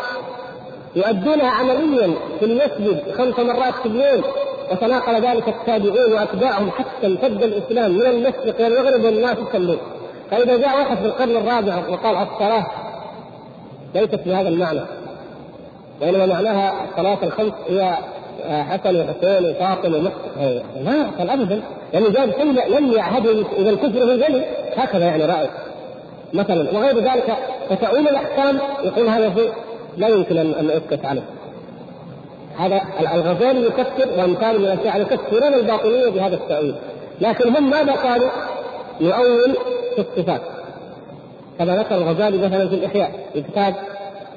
يؤدونها 0.95 1.49
عمليا 1.49 2.13
في 2.39 2.45
المسجد 2.45 2.99
خمس 3.17 3.39
مرات 3.39 3.73
في 3.73 3.85
الليل 3.85 4.23
وتناقل 4.71 5.21
ذلك 5.21 5.47
التابعون 5.47 6.13
وأتباعهم 6.13 6.71
حتى 6.71 7.07
امتد 7.07 7.43
الإسلام 7.43 7.91
من 7.91 8.05
المشرق 8.05 8.55
إلى 8.59 8.67
المغرب 8.67 9.03
والناس 9.03 9.37
يصلون 9.49 9.77
فإذا 10.31 10.57
جاء 10.57 10.77
واحد 10.77 10.97
في 10.97 11.05
القرن 11.05 11.37
الرابع 11.37 11.77
وقال 11.89 12.15
الصلاة 12.15 12.65
ليست 13.95 14.19
بهذا 14.25 14.49
المعنى. 14.49 14.81
وانما 16.01 16.25
معناها 16.25 16.73
الصلاه 16.89 17.17
الخمس 17.23 17.53
هي 17.69 17.97
حسن 18.47 18.95
وحسين 18.99 19.49
وفاطمة 19.49 19.97
لا 19.97 20.11
قال 21.17 21.29
ابدا. 21.29 21.61
لأنه 21.93 22.09
جاب 22.09 22.31
شيء 22.31 22.77
لم 22.77 22.93
يعهده 22.93 23.45
إذا 23.57 23.69
الكفر 23.69 24.05
من 24.05 24.17
ذلك 24.17 24.49
هكذا 24.75 25.05
يعني 25.05 25.25
رأي. 25.25 25.49
مثلا 26.33 26.77
وغير 26.77 26.99
ذلك 26.99 27.37
فتأويل 27.69 28.07
الأحكام 28.07 28.59
يقول 28.83 29.07
هذا 29.07 29.33
شيء. 29.35 29.51
لا 29.97 30.07
يمكن 30.07 30.37
ان 30.37 30.69
اسكت 30.71 31.05
عنه 31.05 31.21
هذا 32.57 32.81
الغزالي 32.99 33.65
يكفر 33.65 34.09
وأمثال 34.17 34.59
من 34.59 34.65
الاشاعره 34.65 35.01
يكفرون 35.01 35.53
الباطنية 35.53 36.09
بهذا 36.09 36.35
التأويل. 36.35 36.75
لكن 37.21 37.55
هم 37.55 37.69
ماذا 37.69 37.91
قالوا؟ 37.91 38.29
يؤول 39.01 39.55
في 39.95 40.01
الصفات. 40.01 40.41
كما 41.59 41.77
ذكر 41.77 41.95
الغزالي 41.95 42.37
مثلا 42.37 42.67
في 42.67 42.75
الإحياء 42.75 43.11
في 43.33 43.41
كتاب 43.41 43.75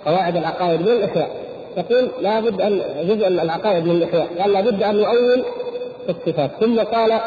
قواعد 0.06 0.36
العقائد 0.36 0.80
من 0.80 0.88
الإحياء. 0.88 1.30
يقول 1.76 2.08
لابد 2.20 2.60
ان 2.60 2.80
جزء 3.02 3.28
العقائد 3.28 3.84
من 3.84 3.90
الإحياء. 3.90 4.28
قال 4.38 4.52
لابد 4.52 4.82
أن 4.82 4.96
يؤول 4.96 5.42
في 6.06 6.10
الصفات. 6.10 6.50
ثم 6.60 6.80
قال 6.80 7.20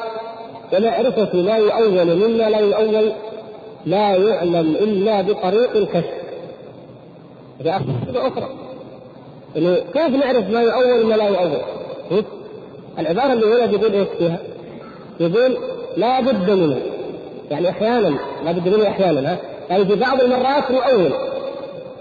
ومعرفة 0.74 1.42
ما 1.42 1.58
يؤول 1.58 2.16
مما 2.16 2.50
لا 2.50 2.60
يؤول 2.60 3.12
لا 3.86 4.16
يعلم 4.16 4.76
إلا 4.76 5.22
بطريق 5.22 5.76
الكشف. 5.76 6.21
هذه 7.70 8.28
أخرى. 8.28 8.50
يعني 9.56 9.76
كيف 9.94 10.26
نعرف 10.26 10.50
ما 10.50 10.62
يؤول 10.62 11.06
وما 11.06 11.16
لا 11.16 11.28
يؤول؟ 11.28 11.58
العبارة 13.00 13.34
اللي 13.34 13.46
هنا 13.46 13.66
بيقول 13.66 13.94
إيش 13.94 14.08
فيها؟ 14.18 14.40
يقول 15.20 15.58
لا 15.98 16.22
بد 16.22 16.50
منه. 16.50 16.78
يعني 17.52 17.70
أحيانا 17.70 18.18
لا 18.46 18.52
بد 18.52 18.70
منه 18.70 18.88
أحيانا 18.88 19.34
ها؟ 19.34 19.38
يعني 19.70 19.86
في 19.86 19.96
بعض 19.96 20.22
المرات 20.22 20.64
يؤول 20.70 21.12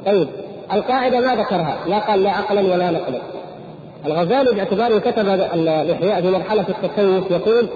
طيب 0.07 0.29
القاعدة 0.73 1.21
ما 1.21 1.35
ذكرها. 1.35 1.79
لا 1.87 1.99
قال 1.99 2.23
لا 2.23 2.31
عقلا 2.31 2.61
ولا 2.61 2.91
نقلا. 2.91 3.21
الغزالي 4.07 4.53
باعتباره 4.55 4.99
كتب 4.99 5.29
الإحياء 5.29 6.21
في 6.21 6.31
مرحلة 6.31 6.65
التصوف 6.69 7.31
يقول 7.31 7.67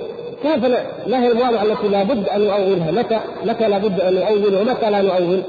كيف 0.42 0.64
ما 1.06 1.22
هي 1.22 1.32
المواضع 1.32 1.62
التي 1.62 1.88
لا 1.88 2.02
بد 2.02 2.28
أن 2.28 2.42
يؤولها؟ 2.42 2.90
متى؟ 2.90 3.20
متى 3.44 3.68
لا 3.68 3.78
بد 3.78 4.00
أن 4.00 4.16
يؤول 4.16 4.54
ومتى 4.54 4.90
لا 4.90 5.02
نؤول؟ 5.02 5.42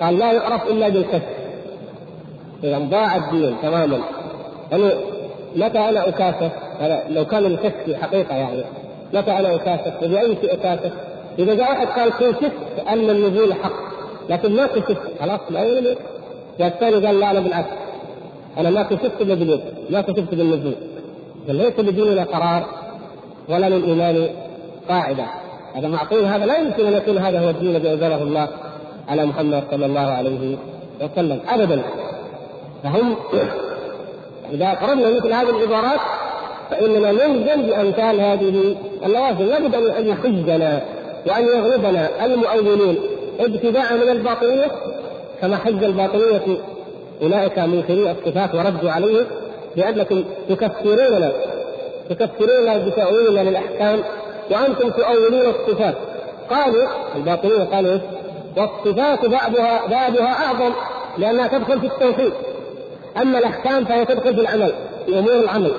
قال 0.00 0.18
لا 0.18 0.32
يعرف 0.32 0.70
إلا 0.70 0.88
بالكشف 0.88 1.39
إذا 2.64 2.78
ضاع 2.78 3.16
الدين 3.16 3.56
تماما. 3.62 4.00
يعني 4.72 4.90
متى 5.56 5.78
أنا 5.78 6.08
أكافح؟ 6.08 6.52
لو 7.08 7.24
كان 7.24 7.46
الكشف 7.46 8.02
حقيقة 8.02 8.34
يعني. 8.34 8.64
متى 9.14 9.30
أنا 9.30 9.54
أكافح؟ 9.54 10.02
وبأي 10.02 10.36
شيء 10.40 10.54
أكافح؟ 10.54 10.90
إذا 11.38 11.54
جاء 11.54 11.70
واحد 11.70 11.86
قال 11.86 12.10
كشفت 12.10 12.52
أن 12.88 13.10
النزول 13.10 13.54
حق 13.54 13.72
لكن 14.28 14.56
ما 14.56 14.66
كشفت 14.66 15.20
خلاص 15.20 15.40
ما 15.50 15.60
جاء 16.58 16.68
الثاني 16.68 17.06
قال 17.06 17.20
لا 17.20 17.30
أنا 17.30 17.40
بالعكس. 17.40 17.68
أنا 18.58 18.70
ما 18.70 18.82
كشفت 18.82 19.22
باليد 19.22 19.60
ما 19.90 20.00
كشفت 20.00 20.34
بالنزول. 20.34 20.74
ليس 21.48 21.78
لديننا 21.78 22.24
قرار 22.24 22.66
ولا 23.48 23.68
للإيمان 23.68 24.28
قاعدة. 24.88 25.24
هذا 25.74 25.88
معقول 25.88 26.24
هذا 26.24 26.46
لا 26.46 26.58
يمكن 26.58 26.86
أن 26.86 26.92
يكون 26.92 27.18
هذا 27.18 27.40
هو 27.40 27.50
الدين 27.50 27.76
الذي 27.76 27.92
أنزله 27.92 28.22
الله 28.22 28.48
على 29.08 29.26
محمد 29.26 29.62
صلى 29.70 29.86
الله 29.86 30.00
عليه 30.00 30.56
وسلم. 31.02 31.40
أبدا. 31.48 31.82
فهم 32.82 33.16
إذا 34.52 34.70
قررنا 34.70 35.10
مثل 35.10 35.32
هذه 35.32 35.50
العبارات 35.50 36.00
فإننا 36.70 37.12
نلزم 37.12 37.62
بأمثال 37.62 38.20
هذه 38.20 38.76
اللوازم 39.04 39.46
لابد 39.46 39.74
أن 39.74 40.08
يحجنا 40.08 40.82
وأن 41.26 41.44
يغلبنا 41.44 42.24
المؤولين 42.24 42.98
ابتداء 43.40 43.94
من 43.94 44.08
الباطنية 44.08 44.70
كما 45.40 45.56
حج 45.56 45.84
الباطنية 45.84 46.58
أولئك 47.22 47.58
منكري 47.58 48.10
الصفات 48.10 48.54
وردوا 48.54 48.90
عليه 48.90 49.26
لأنكم 49.76 50.24
تكفروننا 50.48 51.32
تكفروننا 52.10 52.78
بتأويلنا 52.86 53.50
للأحكام 53.50 54.00
وأنتم 54.50 54.90
تؤولون 54.90 55.54
الصفات. 55.54 55.94
قالوا 56.50 56.88
الباطنية 57.16 57.64
قالوا 57.64 57.98
والصفات 58.56 59.26
بعضها 59.26 59.86
بابها 59.86 60.46
أعظم 60.46 60.72
لأنها 61.18 61.48
تدخل 61.48 61.80
في 61.80 61.86
التوحيد. 61.86 62.32
أما 63.16 63.38
الأحكام 63.38 63.84
فهي 63.84 64.04
تدخل 64.04 64.34
في 64.34 64.40
العمل 64.40 64.72
في 65.06 65.18
أمور 65.18 65.32
العمل. 65.32 65.72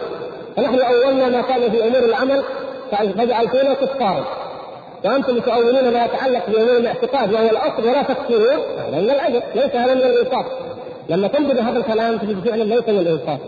فنحن 0.58 0.80
أولنا 0.80 1.28
ما 1.28 1.41
كان 1.41 1.72
في 1.72 1.88
أمور 1.88 2.00
العمل 2.00 2.44
فجعلتونا 2.91 3.74
كفارا 3.74 4.26
وأنتم 5.06 5.39
تؤولون 5.39 5.94
ما 5.94 6.06
يتعلق 6.06 6.50
بأمور 6.50 6.78
الاعتقاد 6.78 7.34
وهو 7.34 7.50
الأصل 7.50 7.84
ولا 7.84 8.04
تكفرون 8.04 8.60
هذا 8.78 9.02
من 9.02 9.10
العجب 9.10 9.44
ليس 9.56 9.76
هذا 9.76 9.94
من 9.94 10.02
الإنصاف. 10.02 10.46
لما 11.10 11.28
تنبذ 11.28 11.60
هذا 11.60 11.78
الكلام 11.78 12.17
تجد 12.17 12.48
فعلا 12.48 12.63
ليس 12.63 12.89
من 12.89 13.00
الإنصاف. 13.00 13.39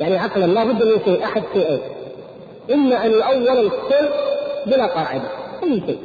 يعني 0.00 0.18
عقلا 0.18 0.46
لا 0.46 0.64
بد 0.64 0.82
من 0.82 1.00
شيء 1.04 1.24
أحد 1.24 1.42
شيئين 1.54 1.80
إما 2.72 3.06
أن 3.06 3.10
يؤول 3.10 3.66
الكل 3.66 4.08
بلا 4.66 4.86
قاعدة 4.86 5.28
اي 5.62 5.82
شيء. 5.86 5.98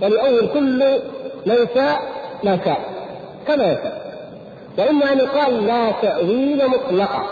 فليؤول 0.00 0.48
كل 0.54 0.98
من 1.46 1.66
شاء 1.74 2.02
ما 2.44 2.58
شاء 2.64 2.80
كما 3.46 3.64
يشاء. 3.64 4.03
واما 4.78 5.12
أن 5.12 5.18
يقال 5.18 5.66
لا 5.66 5.92
تأويل 6.02 6.62
مطلقا. 6.68 7.22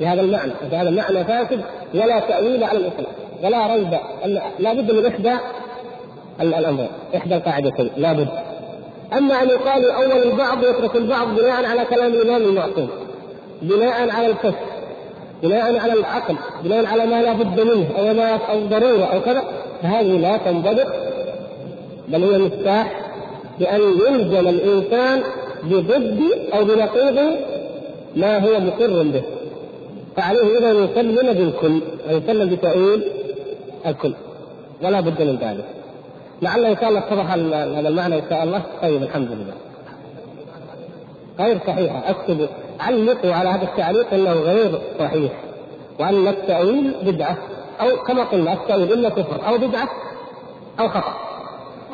بهذا 0.00 0.20
المعنى 0.20 0.52
فهذا 0.70 0.88
المعنى 0.88 1.24
فاسد 1.24 1.60
ولا 1.94 2.20
تأويل 2.20 2.64
على 2.64 2.78
الاطلاق 2.78 3.10
ولا 3.44 3.74
ريب 3.74 3.98
لا 4.58 4.72
بد 4.72 4.92
من 4.92 5.06
إحدى 5.06 5.34
الامرين 6.40 6.88
إحدى 7.16 7.36
القاعدتين 7.36 7.90
لا 7.96 8.12
بد. 8.12 8.28
أما 9.18 9.42
أن 9.42 9.48
يقال 9.48 9.90
أول 9.90 10.12
البعض 10.12 10.62
ويترك 10.62 10.96
البعض 10.96 11.28
بناء 11.28 11.64
على 11.64 11.84
كلام 11.84 12.12
الإمام 12.12 12.42
المعصوم 12.42 12.88
بناء 13.62 14.10
على 14.10 14.26
الكشف 14.26 14.58
بناء 15.42 15.78
على 15.78 15.92
العقل 15.92 16.36
بناء 16.64 16.86
على 16.86 17.06
ما 17.06 17.22
لا 17.22 17.32
بد 17.32 17.60
منه 17.60 17.86
أو 17.98 18.14
ما 18.14 18.38
أو 18.50 18.60
ضرورة 18.60 19.04
أو 19.04 19.20
كذا 19.20 19.44
فهذه 19.82 20.18
لا 20.18 20.36
تنضبط. 20.36 20.86
بل 22.08 22.24
هي 22.24 22.38
مفتاح 22.38 23.00
بأن 23.58 23.80
يلزم 23.80 24.48
الإنسان 24.48 25.22
بضد 25.66 26.20
أو 26.54 26.64
بنقيض 26.64 27.36
ما 28.16 28.38
هو 28.38 28.60
مقر 28.60 29.02
به. 29.02 29.22
فعليه 30.16 30.58
إذا 30.58 30.70
أن 30.70 30.84
يسلم 30.84 31.32
بالكل 31.32 31.80
ويسلم 32.08 32.50
بتأويل 32.50 33.04
الكل. 33.86 34.14
ولا 34.82 35.00
بد 35.00 35.22
من 35.22 35.36
ذلك. 35.36 35.64
لعل 36.42 36.64
إن 36.64 36.76
شاء 36.76 36.88
الله 36.88 36.98
اتضح 36.98 37.32
هذا 37.32 37.88
المعنى 37.88 38.16
إن 38.16 38.22
شاء 38.30 38.44
الله. 38.44 38.62
طيب 38.82 39.02
الحمد 39.02 39.28
لله. 39.30 39.54
غير 41.38 41.58
صحيحه 41.66 42.10
أكتب 42.10 42.48
علقوا 42.80 43.32
على 43.32 43.48
هذا 43.48 43.64
التعليق 43.64 44.14
إنه 44.14 44.32
غير 44.32 44.78
صحيح. 44.98 45.32
وان 46.00 46.28
التأويل 46.28 46.94
بدعة. 47.02 47.36
أو 47.80 47.96
كما 47.96 48.24
قلنا 48.24 48.52
التأويل 48.52 48.92
اما 48.92 49.08
كفر 49.08 49.48
أو 49.48 49.58
بدعة 49.58 49.88
أو 50.80 50.88
خطأ. 50.88 51.14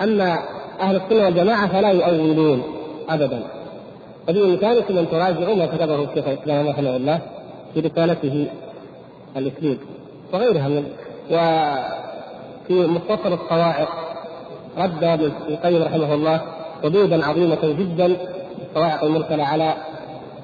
أما 0.03 0.39
أهل 0.81 0.97
السنة 0.97 1.25
والجماعة 1.25 1.69
فلا 1.69 1.91
يؤولون 1.91 2.63
ابدا. 3.09 3.43
وبامكانكم 4.29 4.99
أن 4.99 5.11
تراجعوا 5.11 5.55
ما 5.55 5.67
كتبه 5.67 6.05
الشيخ 6.05 6.29
الإسلام 6.29 6.69
رحمه 6.69 6.97
الله 6.97 7.21
في 7.75 7.81
رسالته 7.81 8.47
الاسليم 9.37 9.79
وغيرها 10.33 10.69
من 10.69 10.85
وفي 11.31 12.87
مختصر 12.87 13.35
الصواعق 13.35 13.89
رد 14.79 15.05
ابن 15.05 15.33
القيم 15.49 15.83
رحمه 15.83 16.15
الله 16.15 16.41
ردودا 16.85 17.27
عظيمة 17.27 17.59
جدا 17.63 18.17
الصواعق 18.69 19.05
المرسله 19.05 19.45
على 19.45 19.75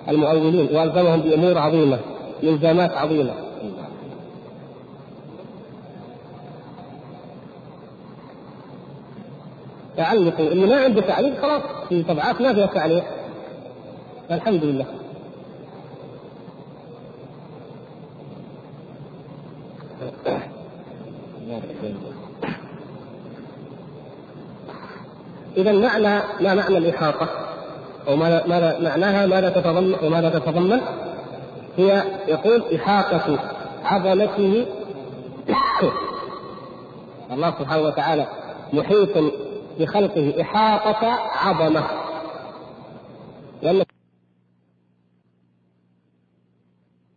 المؤولين 0.08 0.76
وألزمهم 0.76 1.20
بأمور 1.20 1.58
عظيمة 1.58 1.98
إلزامات 2.42 2.92
عظيمة. 2.92 3.32
تعلقوا 9.96 10.46
اللي 10.46 10.66
ما 10.66 10.84
عنده 10.84 11.00
تعليق 11.00 11.42
خلاص 11.42 11.62
في 11.88 12.02
طبعات 12.02 12.40
ما 12.40 12.54
فيها 12.54 12.66
تعليق. 12.66 13.04
الحمد 14.30 14.64
لله. 14.64 14.86
إذا 25.56 25.72
معنى 25.72 26.22
ما 26.40 26.54
معنى 26.54 26.78
الإحاطة؟ 26.78 27.28
أو 28.08 28.16
ماذا 28.16 28.78
معناها 28.80 29.26
ماذا 29.26 29.50
تتضمن 29.50 29.94
وماذا 30.02 30.38
تتضمن؟ 30.38 30.80
هي 31.76 32.02
يقول 32.28 32.62
إحاطة 32.74 33.38
عظمته 33.84 34.66
الله 37.32 37.54
سبحانه 37.58 37.82
وتعالى 37.82 38.26
محيط 38.72 39.32
بخلقه 39.78 40.34
إحاطة 40.40 41.18
عظمة. 41.44 41.84
لأن 43.62 43.84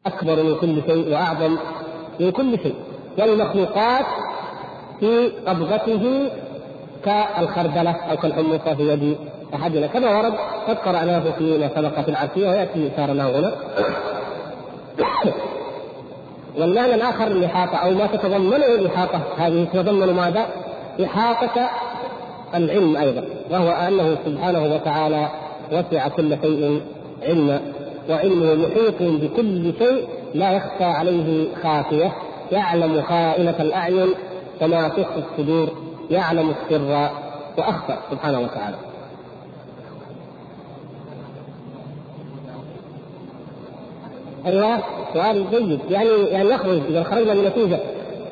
أكبر 0.06 0.44
من 0.44 0.56
كل 0.56 0.82
شيء 0.88 1.14
وأعظم 1.14 1.58
من 2.20 2.32
كل 2.32 2.60
شيء. 2.64 2.76
والمخلوقات 3.20 4.06
في 5.00 5.32
قبضته 5.48 6.30
كالخردلة 7.06 7.92
أو 7.92 8.18
كالحمصة 8.18 8.76
في 8.76 8.94
يد 8.94 9.18
أحدنا. 9.54 9.88
كما 9.88 10.18
ورد 10.18 10.34
قد 10.68 10.78
قرأناه 10.78 11.24
في 11.38 11.70
سبق 11.76 12.00
في 12.00 12.10
العرفية 12.10 12.50
ويأتي 12.50 12.90
إشارة 12.94 13.12
هنا. 13.12 13.52
والمعنى 16.58 16.96
الآخر 16.96 17.28
الإحاطة 17.28 17.78
أو 17.78 17.92
ما 17.92 18.08
تتضمنه 18.08 18.66
الإحاطة 18.66 19.20
هذه. 19.38 19.68
تتضمن 19.74 20.14
ماذا؟ 20.14 20.46
إحاطة 21.04 21.70
العلم 22.56 22.98
أيضا 22.98 23.24
وهو 23.52 23.70
أنه 23.72 24.18
سبحانه 24.26 24.74
وتعالى 24.76 25.30
وسع 25.72 26.08
كل 26.08 26.38
شيء 26.42 26.82
علما. 27.24 27.62
وعلمه 28.10 28.56
محيط 28.56 29.02
بكل 29.02 29.74
شيء 29.80 30.08
لا 30.34 30.52
يخفى 30.52 30.84
عليه 30.84 31.48
خافية 31.64 32.14
يعلم 32.52 33.02
خائنة 33.02 33.56
الأعين 33.60 34.10
كما 34.60 34.88
تخفي 34.88 35.24
الصدور 35.32 35.70
يعلم 36.10 36.50
السر 36.50 37.10
وأخفى 37.58 37.98
سبحانه 38.12 38.40
وتعالى 38.40 38.76
أيوه 44.46 44.80
سؤال 45.14 45.46
جيد 45.52 45.80
يعني 45.90 46.10
يعني 46.10 46.50
يخرج 46.50 46.82
إذا 46.90 47.04
خرجنا 47.04 47.34
بنتيجه 47.34 47.80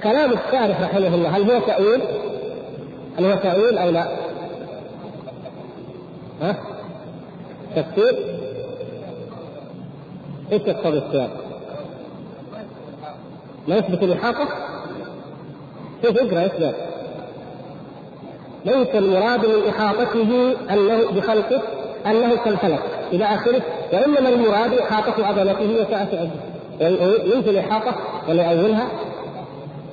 كلام 0.04 0.32
الشارح 0.32 0.82
رحمه 0.82 1.16
الله 1.16 1.38
هل 1.38 1.52
هو 1.52 1.60
تأويل؟ 1.60 2.02
هل 3.18 3.26
هو 3.26 3.36
تأويل 3.36 3.78
أو 3.78 3.90
لا؟ 3.90 4.08
ها؟ 6.42 6.56
تفسير؟ 7.76 8.16
إيش 10.52 10.62
يقتضي 10.62 10.98
السياق؟ 10.98 11.30
ما 13.68 13.76
يثبت 13.76 14.04
الإحاطة؟ 14.04 14.48
كيف 16.02 16.18
اقرأ 16.18 16.44
إيش 16.44 16.76
ليس 18.66 18.96
المراد 18.96 19.46
من 19.46 19.70
إحاطته 19.70 20.56
أنه 20.70 21.12
بخلقه 21.12 21.62
أنه 22.06 22.36
كالفلك 22.36 22.82
إلى 23.14 23.26
آخره 23.26 23.62
وإنما 23.94 24.30
المراد 24.30 24.74
إحاطة 24.74 25.26
عضلته 25.26 25.82
وسعة 25.82 26.30
يعني 26.80 27.04
يمكن 27.36 27.50
الإحاطة 27.50 27.96
ولا 28.30 28.52
يأولها 28.52 28.88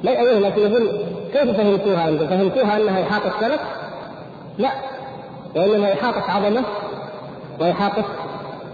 لا 0.03 0.12
يأولها 0.12 0.51
لكن 0.51 0.61
يقول 0.61 0.90
كيف 1.33 1.57
فهمتوها 1.57 2.09
أنتم؟ 2.09 2.27
فهمتوها 2.27 2.77
أنها 2.77 3.03
إحاطة 3.03 3.33
سلك؟ 3.40 3.61
لا 4.59 4.71
وإنما 5.57 5.92
إحاطة 5.92 6.31
عظمة 6.31 6.64
وإحاطة 7.61 8.05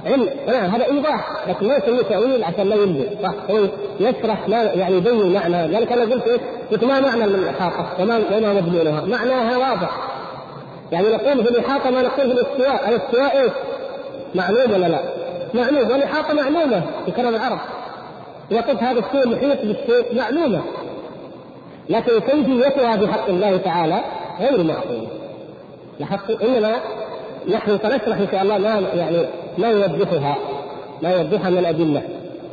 علم. 0.07 0.29
نعم 0.47 0.71
هذا 0.71 0.85
إيضاح. 0.85 1.49
لكن 1.49 1.69
ما 1.69 1.77
يسميه 1.77 2.03
تأويل 2.03 2.45
عشان 2.45 2.69
لا 2.69 2.77
يلزم. 2.77 3.05
صح. 3.23 3.35
هو 3.51 3.67
يشرح 4.01 4.49
ما 4.49 4.63
يعني 4.63 4.97
يبين 4.97 5.33
معنى. 5.33 5.69
لذلك 5.69 5.93
أنا 5.93 6.03
قلت 6.03 6.29
إيش؟ 6.29 6.41
قلت 6.71 6.85
ما 6.85 7.01
معنى 7.01 7.25
الإحاطة؟ 7.25 8.03
وما 8.03 8.17
وما 8.17 8.53
مضمونها؟ 8.53 9.05
معناها 9.05 9.57
واضح. 9.57 9.91
يعني 10.93 11.09
نقول 11.09 11.45
في 11.45 11.51
الإحاطة 11.51 11.91
ما 11.91 12.03
نقول 12.03 12.27
في 12.27 12.41
الاستواء، 12.41 12.89
الاستواء 12.89 13.43
إيش؟ 13.43 13.53
معلوم 14.35 14.73
ولا 14.73 14.87
لا؟ 14.87 15.01
معلوم. 15.55 15.91
والإحاطة 15.91 16.35
معلومة 16.35 16.83
في 17.07 17.11
كلام 17.13 17.35
العرب. 17.35 17.59
إذا 18.51 18.61
قلت 18.61 18.83
هذا 18.83 18.99
الشيء 18.99 19.29
محيط 19.29 19.61
بالشيء 19.61 20.17
معلومة. 20.17 20.63
لكن 21.89 22.19
كيفيتها 22.19 22.97
في 22.97 23.13
حق 23.13 23.29
الله 23.29 23.57
تعالى؟ 23.57 24.01
غير 24.41 24.63
معقوله 24.63 25.09
لحق 26.01 26.43
إنما 26.43 26.75
نحن 27.49 27.79
سنشرح 27.79 28.19
إن 28.19 28.29
شاء 28.33 28.43
الله 28.43 28.59
ما 28.59 28.83
يعني 28.95 29.27
ما 29.59 29.69
يوضحها 29.69 30.37
ما 31.03 31.11
يوضحها 31.11 31.51
من 31.51 31.59
الأدلة. 31.59 32.03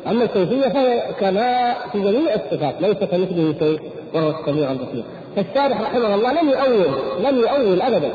أما 0.07 0.23
الكيفية 0.23 0.69
فهي 0.69 1.03
كما 1.19 1.73
في 1.91 1.99
جميع 1.99 2.33
الصفات 2.33 2.75
ليس 2.81 2.97
كمثله 2.97 3.55
شيء 3.59 3.79
وهو 4.13 4.29
السميع 4.29 4.71
البصير. 4.71 5.03
فالشارح 5.35 5.81
رحمه 5.81 6.15
الله 6.15 6.41
لم 6.41 6.49
يؤول 6.49 6.87
لم 7.19 7.37
يؤول 7.37 7.81
ابدا 7.81 8.11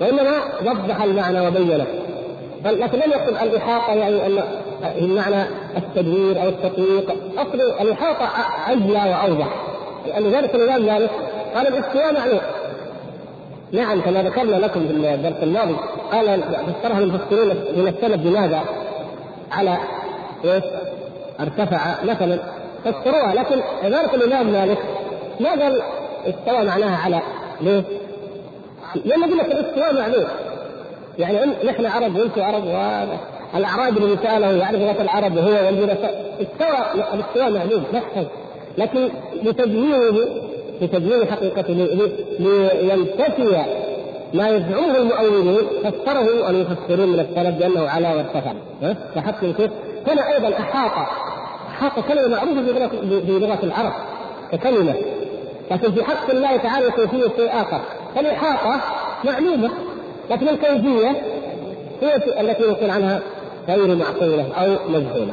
وإنما 0.00 0.32
وضح 0.66 1.02
المعنى 1.02 1.46
وبينه. 1.48 1.86
لكن 2.64 2.98
لم 2.98 3.10
يقل 3.10 3.36
الإحاطة 3.36 3.92
يعني 3.92 4.26
أن 4.26 4.42
المعنى 4.98 5.44
التدوير 5.76 6.42
أو 6.42 6.48
التطويق 6.48 7.14
أصل 7.38 7.60
الإحاطة 7.80 8.28
أجلى 8.68 8.92
وأوضح 9.10 9.48
لذلك 10.18 10.54
الإمام 10.54 10.82
مالك 10.86 11.10
قال 11.54 11.66
الاستواء 11.66 12.14
معلوم 12.14 12.40
نعم 13.72 14.00
كما 14.00 14.22
ذكرنا 14.22 14.56
لكم 14.56 14.88
في 14.88 14.94
الدرس 14.94 15.42
الماضي 15.42 15.76
قال 16.12 16.42
فسرها 16.42 16.98
المفسرون 16.98 17.48
من 17.48 17.88
السند 17.88 18.22
بماذا؟ 18.22 18.60
على 19.52 19.78
إيش؟ 20.44 20.64
ارتفع 21.40 22.04
مثلا 22.04 22.38
فسروها 22.84 23.34
لكن 23.34 23.60
ذلك 23.84 24.14
الإمام 24.14 24.46
مالك 24.52 24.78
ما 25.40 25.50
قال 25.50 25.82
استوى 26.26 26.64
معناها 26.64 26.96
على 27.04 27.20
ليه؟ 27.60 27.82
لما 29.04 29.26
قلت 29.26 29.52
الاستواء 29.52 29.94
معلوم 29.94 30.24
يعني 31.18 31.38
نحن 31.64 31.86
عرب 31.86 32.16
وأنتم 32.16 32.42
عرب 32.42 32.64
والاعراب 33.54 33.96
اللي 33.96 34.16
سأله 34.22 34.52
يعرف 34.52 34.80
لغة 34.80 35.02
العرب 35.02 35.36
وهو 35.36 35.66
والذين 35.66 35.90
استوى 36.40 37.04
الاستواء 37.14 37.50
معلوم 37.50 37.84
نحن 37.92 38.26
لكن 38.78 39.08
لتجميعه 39.42 40.14
لتجميع 40.82 41.24
حقيقته 41.24 41.72
لينتفي 42.38 43.64
ما 44.34 44.48
يزعمه 44.48 44.96
المؤولون 44.96 45.56
فسره 45.84 46.50
المفسرون 46.50 47.08
من 47.08 47.20
السلف 47.20 47.58
بأنه 47.58 47.88
على 47.88 48.08
وارتفع. 48.14 48.52
لاحظتم 49.16 49.52
كيف؟ 49.52 49.70
هنا 50.06 50.32
أيضا 50.32 50.48
احاط 50.48 51.08
أحاط 51.68 52.04
كلمة 52.08 52.28
معروفة 52.28 52.62
في 52.62 53.38
لغه 53.38 53.58
العرب 53.62 53.92
ككلمة. 54.52 54.94
لكن 55.70 55.92
في 55.92 56.04
حق 56.04 56.30
الله 56.30 56.56
تعالى 56.56 56.90
كيفية 56.90 57.28
شيء 57.36 57.50
آخر. 57.60 57.80
فالاحاطه 58.14 58.80
معلومة 59.24 59.70
لكن 60.30 60.48
الكيفية 60.48 61.22
هي 62.02 62.40
التي 62.40 62.62
نقول 62.62 62.90
عنها 62.90 63.20
غير 63.68 63.96
معقولة 63.96 64.46
أو 64.52 64.88
مجهولة. 64.88 65.32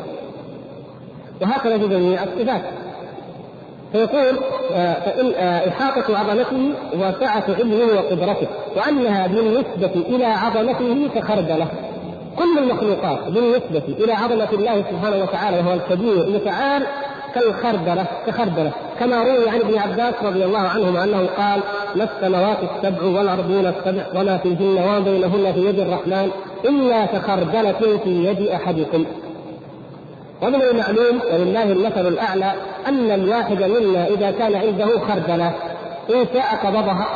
وهكذا 1.42 1.78
في 1.78 1.88
جميع 1.88 2.24
الصفات. 2.24 2.62
فيقول 3.92 4.40
آه، 4.74 4.94
فإن 4.94 5.34
آه، 5.34 5.70
إحاطة 5.70 6.18
عظمته 6.18 6.72
وسعة 6.94 7.44
علمه 7.60 7.86
وقدرته 7.96 8.48
وأنها 8.76 9.28
بالنسبة 9.28 9.92
إلى 10.08 10.26
عظمته 10.26 11.10
كخردلة 11.16 11.68
كل 12.38 12.58
المخلوقات 12.58 13.20
بالنسبة 13.28 14.04
إلى 14.04 14.14
عظمة 14.14 14.50
الله 14.54 14.84
سبحانه 14.92 15.24
وتعالى 15.24 15.58
وهو 15.58 15.74
الكبير 15.74 16.24
المتعال 16.24 16.84
كالخردلة 17.36 18.06
كخردلة 18.28 18.72
كما 19.00 19.24
روي 19.24 19.50
عن 19.50 19.60
ابن 19.60 19.78
عباس 19.78 20.14
رضي 20.24 20.46
الله 20.46 20.60
عنهما 20.60 21.04
أنه 21.04 21.28
قال 21.38 21.62
ما 21.96 22.04
السماوات 22.04 22.58
السبع 22.64 23.06
والأرضون 23.06 23.66
السبع 23.66 24.04
وما 24.16 24.38
فيهن 24.38 24.78
وما 24.78 25.00
بينهن 25.00 25.54
في 25.54 25.66
يد 25.66 25.80
الرحمن 25.80 26.32
إلا 26.66 27.06
كخردلة 27.06 28.00
في 28.04 28.26
يد 28.26 28.48
أحدكم. 28.48 29.06
ومن 30.42 30.62
المعلوم 30.62 31.20
ولله 31.34 31.64
المثل 31.64 32.08
الأعلى 32.08 32.54
أن 32.88 33.12
الواحد 33.12 33.64
منا 33.64 34.08
إذا 34.08 34.32
كان 34.32 34.56
عنده 34.56 34.86
خردلة 34.86 35.54
ان 36.10 36.26
شاء 36.34 36.56
قبضها. 36.64 37.08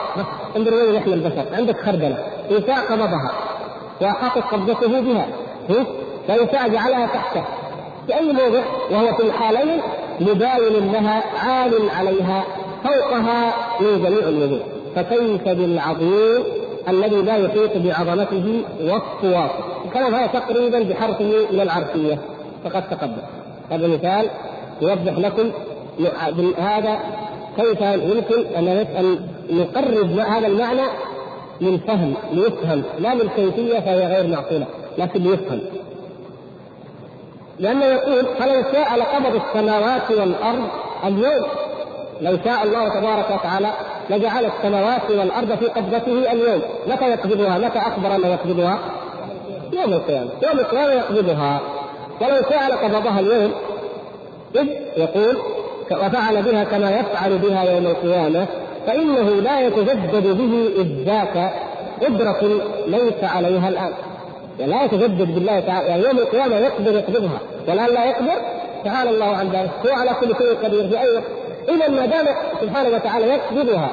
انظر 0.58 0.74
وين 0.74 0.96
نحن 0.96 1.14
البشر. 1.14 1.46
عندك 1.54 1.82
خردلة. 1.82 2.18
ان 2.52 2.64
شاء 2.68 2.78
قبضها. 2.92 3.32
واحاطت 4.02 4.44
قبضته 4.52 5.02
بها. 5.02 5.26
وان 6.30 6.48
شاء 6.52 6.70
جعلها 6.70 7.06
تحته. 7.06 7.44
في 8.08 8.16
أي 8.16 8.34
موضع؟ 8.34 8.64
وهو 8.92 9.14
في 9.14 9.24
الحالين 9.24 9.82
مباين 10.20 10.92
لها 10.92 11.24
عال 11.44 11.90
عليها 11.98 12.44
فوقها 12.84 13.54
من 13.80 14.04
جميع 14.04 14.28
الوجوه. 14.28 14.64
فكيف 14.96 15.44
بالعظيم 15.44 16.44
الذي 16.90 17.22
لا 17.22 17.36
يحيط 17.38 17.78
بعظمته 17.78 18.62
واصف 18.82 19.52
كان 19.94 20.14
هذا 20.14 20.28
تقريبا 20.28 20.80
بحرفه 20.80 21.26
من 21.52 21.62
العرفية. 21.62 22.18
فقد 22.64 22.90
تقدم. 22.90 23.22
هذا 23.72 23.88
مثال 23.88 24.30
يوضح 24.82 25.18
لكم 25.18 25.52
هذا 26.58 27.00
كيف 27.58 27.82
يمكن 27.82 28.56
أن 28.56 28.86
نقرب 29.50 30.20
هذا 30.20 30.48
المعنى 30.48 30.88
للفهم 31.62 32.14
ليفهم. 32.32 32.84
لا 33.00 33.16
للكيفيه 33.16 33.80
فهي 33.80 34.08
غير 34.08 34.28
معقولة 34.28 34.66
لكن 34.98 35.24
ليفهم. 35.24 35.60
لأنه 37.60 37.86
يقول 37.86 38.26
فلو 38.40 38.64
شاء 38.74 38.96
لقبض 39.00 39.42
السماوات 39.46 40.12
والأرض 40.12 40.68
اليوم 41.06 41.46
لو 42.22 42.38
شاء 42.46 42.64
الله 42.64 43.00
تبارك 43.00 43.40
وتعالى 43.40 43.72
لجعل 44.10 44.46
السماوات 44.46 45.10
والأرض 45.10 45.56
في 45.56 45.66
قبضته 45.66 46.32
اليوم. 46.32 46.62
متى 46.88 47.10
يقبضها؟ 47.10 47.58
متى 47.58 47.80
أخبر 47.80 48.16
أنه 48.16 48.28
يقبضها؟ 48.28 48.80
يوم 49.74 49.94
القيامة. 49.94 50.30
يوم 50.44 50.60
القيامة 50.60 50.92
يقبضها. 50.92 51.62
ولو 52.24 52.44
فعل 52.44 52.72
قبضها 52.72 53.20
اليوم 53.20 53.52
إذ 54.56 54.68
يقول 54.98 55.38
وفعل 55.92 56.42
بها 56.42 56.64
كما 56.64 56.92
يفعل 57.00 57.38
بها 57.38 57.64
يوم 57.64 57.86
القيامة 57.86 58.46
فإنه 58.88 59.30
لا 59.30 59.62
يتجدد 59.62 60.38
به 60.38 60.70
إذ 60.82 61.06
ذاك 61.06 61.54
قدرة 62.02 62.62
ليس 62.88 63.24
عليها 63.24 63.70
الآن. 63.70 63.92
يعني 64.60 64.72
لا 64.72 64.84
يتجدد 64.84 65.36
بالله 65.36 65.60
تعالى 65.60 65.88
يعني 65.88 66.04
يوم 66.04 66.18
القيامة 66.18 66.56
يقدر 66.56 66.94
يقبضها 66.96 67.40
والآن 67.68 67.94
لا 67.94 68.06
يقدر 68.06 68.42
تعالى 68.86 69.10
الله 69.10 69.26
عن 69.26 69.50
ذلك 69.50 69.70
هو 69.86 69.96
على 70.00 70.12
كل 70.20 70.36
شيء 70.38 70.58
قدير 70.64 70.90
في 70.90 71.02
أي 71.02 71.24
إذا 71.70 71.88
ما 71.88 72.06
دام 72.06 72.26
سبحانه 72.62 72.90
وتعالى 72.90 73.28
يقبضها 73.28 73.90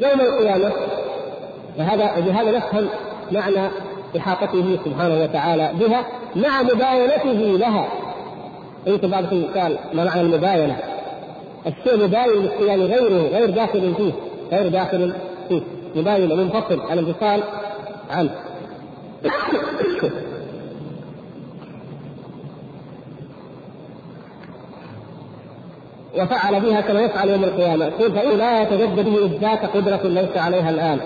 يوم 0.00 0.20
القيامة 0.20 0.72
فهذا 1.78 2.20
بهذا 2.20 2.50
نفهم 2.50 2.88
معنى 3.32 3.68
إحاطته 4.16 4.78
سبحانه 4.84 5.22
وتعالى 5.22 5.70
بها 5.80 6.06
مع 6.36 6.62
مباينته 6.62 7.58
لها. 7.58 7.88
يمكن 8.86 9.10
بعضكم 9.10 9.44
قال 9.54 9.78
ما 9.92 10.04
معنى 10.04 10.20
المباينة؟ 10.20 10.76
الشيء 11.66 11.96
مباين 12.04 12.50
يعني 12.60 12.84
غيره 12.84 13.28
غير 13.28 13.50
داخل 13.50 13.94
فيه 13.96 14.12
غير 14.52 14.68
داخل 14.68 15.12
فيه. 15.48 15.60
مباين 15.96 16.36
منفصل 16.36 16.80
عن 16.80 16.98
الانفصال 16.98 17.42
عنه. 18.10 18.30
وفعل 26.18 26.60
بها 26.60 26.80
كما 26.80 27.00
يفعل 27.00 27.28
يوم 27.28 27.44
القيامة. 27.44 27.84
يقول 27.84 28.12
فإن 28.12 28.38
لا 28.38 28.62
يتجدد 28.62 29.04
به 29.04 29.26
إثبات 29.26 29.76
قدرة 29.76 30.00
ليس 30.04 30.36
عليها 30.36 30.70
الآن. 30.70 31.00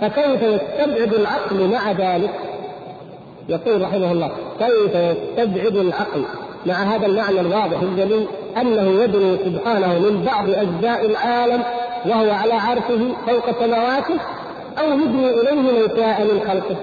فكيف 0.00 0.42
يستبعد 0.42 1.14
العقل 1.14 1.68
مع 1.68 1.92
ذلك؟ 1.92 2.30
يقول 3.48 3.82
رحمه 3.82 4.12
الله 4.12 4.30
كيف 4.58 4.94
يستبعد 4.94 5.76
العقل 5.76 6.24
مع 6.66 6.74
هذا 6.74 7.06
المعنى 7.06 7.40
الواضح 7.40 7.80
الجليل 7.82 8.26
أنه 8.60 9.02
يدنو 9.02 9.36
سبحانه 9.36 9.98
من 9.98 10.22
بعض 10.26 10.50
أجزاء 10.50 11.06
العالم 11.06 11.62
وهو 12.06 12.30
على 12.30 12.52
عرشه 12.52 13.14
فوق 13.26 13.60
سماواته 13.60 14.14
أو 14.78 14.90
يدني 14.90 15.30
إليه 15.30 15.52
من 15.52 15.88
شاء 15.96 16.22
من 16.22 16.40
خلقه 16.48 16.76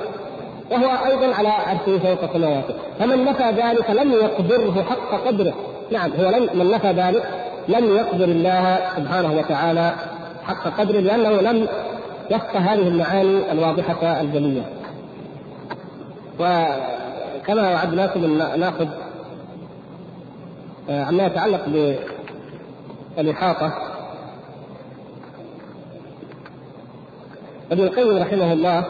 وهو 0.72 1.06
أيضا 1.06 1.36
على 1.36 1.50
عرشه 1.50 2.00
فوق 2.00 2.34
سماواته. 2.34 2.74
فمن 3.00 3.26
نفى 3.26 3.44
ذلك 3.44 3.90
لم 3.90 4.12
يقدره 4.12 4.86
حق 4.90 5.28
قدره. 5.28 5.54
نعم 5.92 6.12
هو 6.20 6.30
لم 6.30 6.50
من 6.54 6.72
نفى 6.72 6.88
ذلك 6.88 7.24
لم 7.68 7.96
يقدر 7.96 8.26
الله 8.26 8.80
سبحانه 8.98 9.38
وتعالى 9.38 9.94
حق 10.44 10.80
قدره 10.80 11.00
لأنه 11.00 11.30
لم 11.30 11.68
يفقه 12.32 12.60
هذه 12.60 12.88
المعاني 12.88 13.52
الواضحة 13.52 14.22
الجليه 14.22 14.79
وكما 16.40 17.74
وعدناكم 17.74 18.24
أن 18.24 18.60
نأخذ 18.60 18.88
آه، 20.90 21.04
عما 21.04 21.26
يتعلق 21.26 21.66
بالإحاطة. 23.18 23.74
ابن 27.72 27.84
القيم 27.84 28.18
رحمه 28.18 28.54
الله 28.54 28.86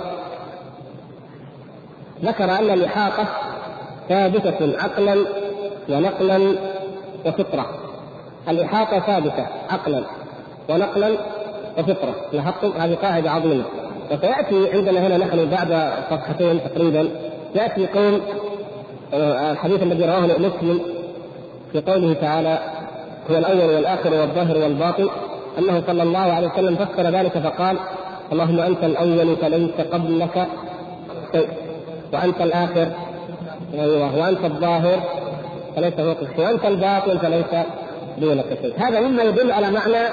ذكر 2.24 2.43
أن 2.43 2.70
الإحاطة 2.70 3.28
ثابتة 4.10 4.84
عقلا 4.84 5.26
ونقلا 5.89 6.56
وفطرة. 7.26 7.70
الإحاطة 8.50 9.00
ثابتة 9.00 9.47
عقلا 9.70 10.04
ونقلا 10.70 11.18
وفطرة. 11.78 12.16
لاحظتم؟ 12.34 12.72
هذه 12.72 12.95
قاعدة 12.95 13.32
عظيمة. 13.32 13.64
وسيأتي 14.12 14.72
عندنا 14.78 15.08
هنا 15.08 15.18
نحن 15.18 15.50
بعد 15.50 15.91
صفحتين 16.10 16.64
تقريبا. 16.64 17.10
يأتي 17.56 17.88
قول 17.88 18.22
آه، 19.14 19.52
الحديث 19.52 19.84
الذي 19.84 20.06
رواه 20.06 20.26
مسلم 20.26 20.80
في 21.72 21.82
قوله 21.82 22.14
تعالى 22.14 22.60
هو 23.32 23.38
الأول 23.38 23.76
والآخر 23.76 24.14
والظاهر 24.14 24.58
والباطن 24.58 25.10
أنه 25.58 25.84
صلى 25.88 26.04
الله 26.04 26.20
عليه 26.20 26.47
وسلم 26.47 26.76
فسر 26.76 27.04
ذلك 27.04 27.38
فقال 27.38 27.78
اللهم 28.32 28.60
أنت 28.60 28.84
الأول 28.84 29.36
فليس 29.36 29.72
قبلك 29.91 30.47
شيء 31.32 31.47
وأنت 32.14 32.41
الآخر 32.41 32.88
أيوه 33.74 34.18
وأنت 34.20 34.45
الظاهر 34.45 35.00
فليس 35.76 35.93
فوقك 35.93 36.28
شيء 36.36 36.45
وأنت 36.45 36.66
الباطن 36.66 37.18
فليس 37.18 37.66
دونك 38.18 38.45
شيء 38.62 38.74
هذا 38.78 39.00
مما 39.00 39.24
يدل 39.24 39.52
على 39.52 39.72
معنى 39.72 40.08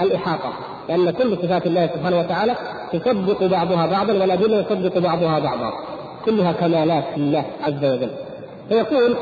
الإحاطة 0.00 0.52
لأن 0.88 1.10
كل 1.10 1.36
صفات 1.36 1.66
الله 1.66 1.86
سبحانه 1.94 2.18
وتعالى 2.18 2.54
تصدق 2.92 3.46
بعضها 3.46 3.86
بعضا 3.86 4.12
والادله 4.12 4.60
يصدق 4.60 4.98
بعضها 4.98 5.38
بعضا. 5.38 5.72
كلها 6.26 6.52
كمالات 6.52 7.04
لله 7.16 7.44
عز 7.62 7.84
وجل 7.84 8.10
فيقول 8.68 9.16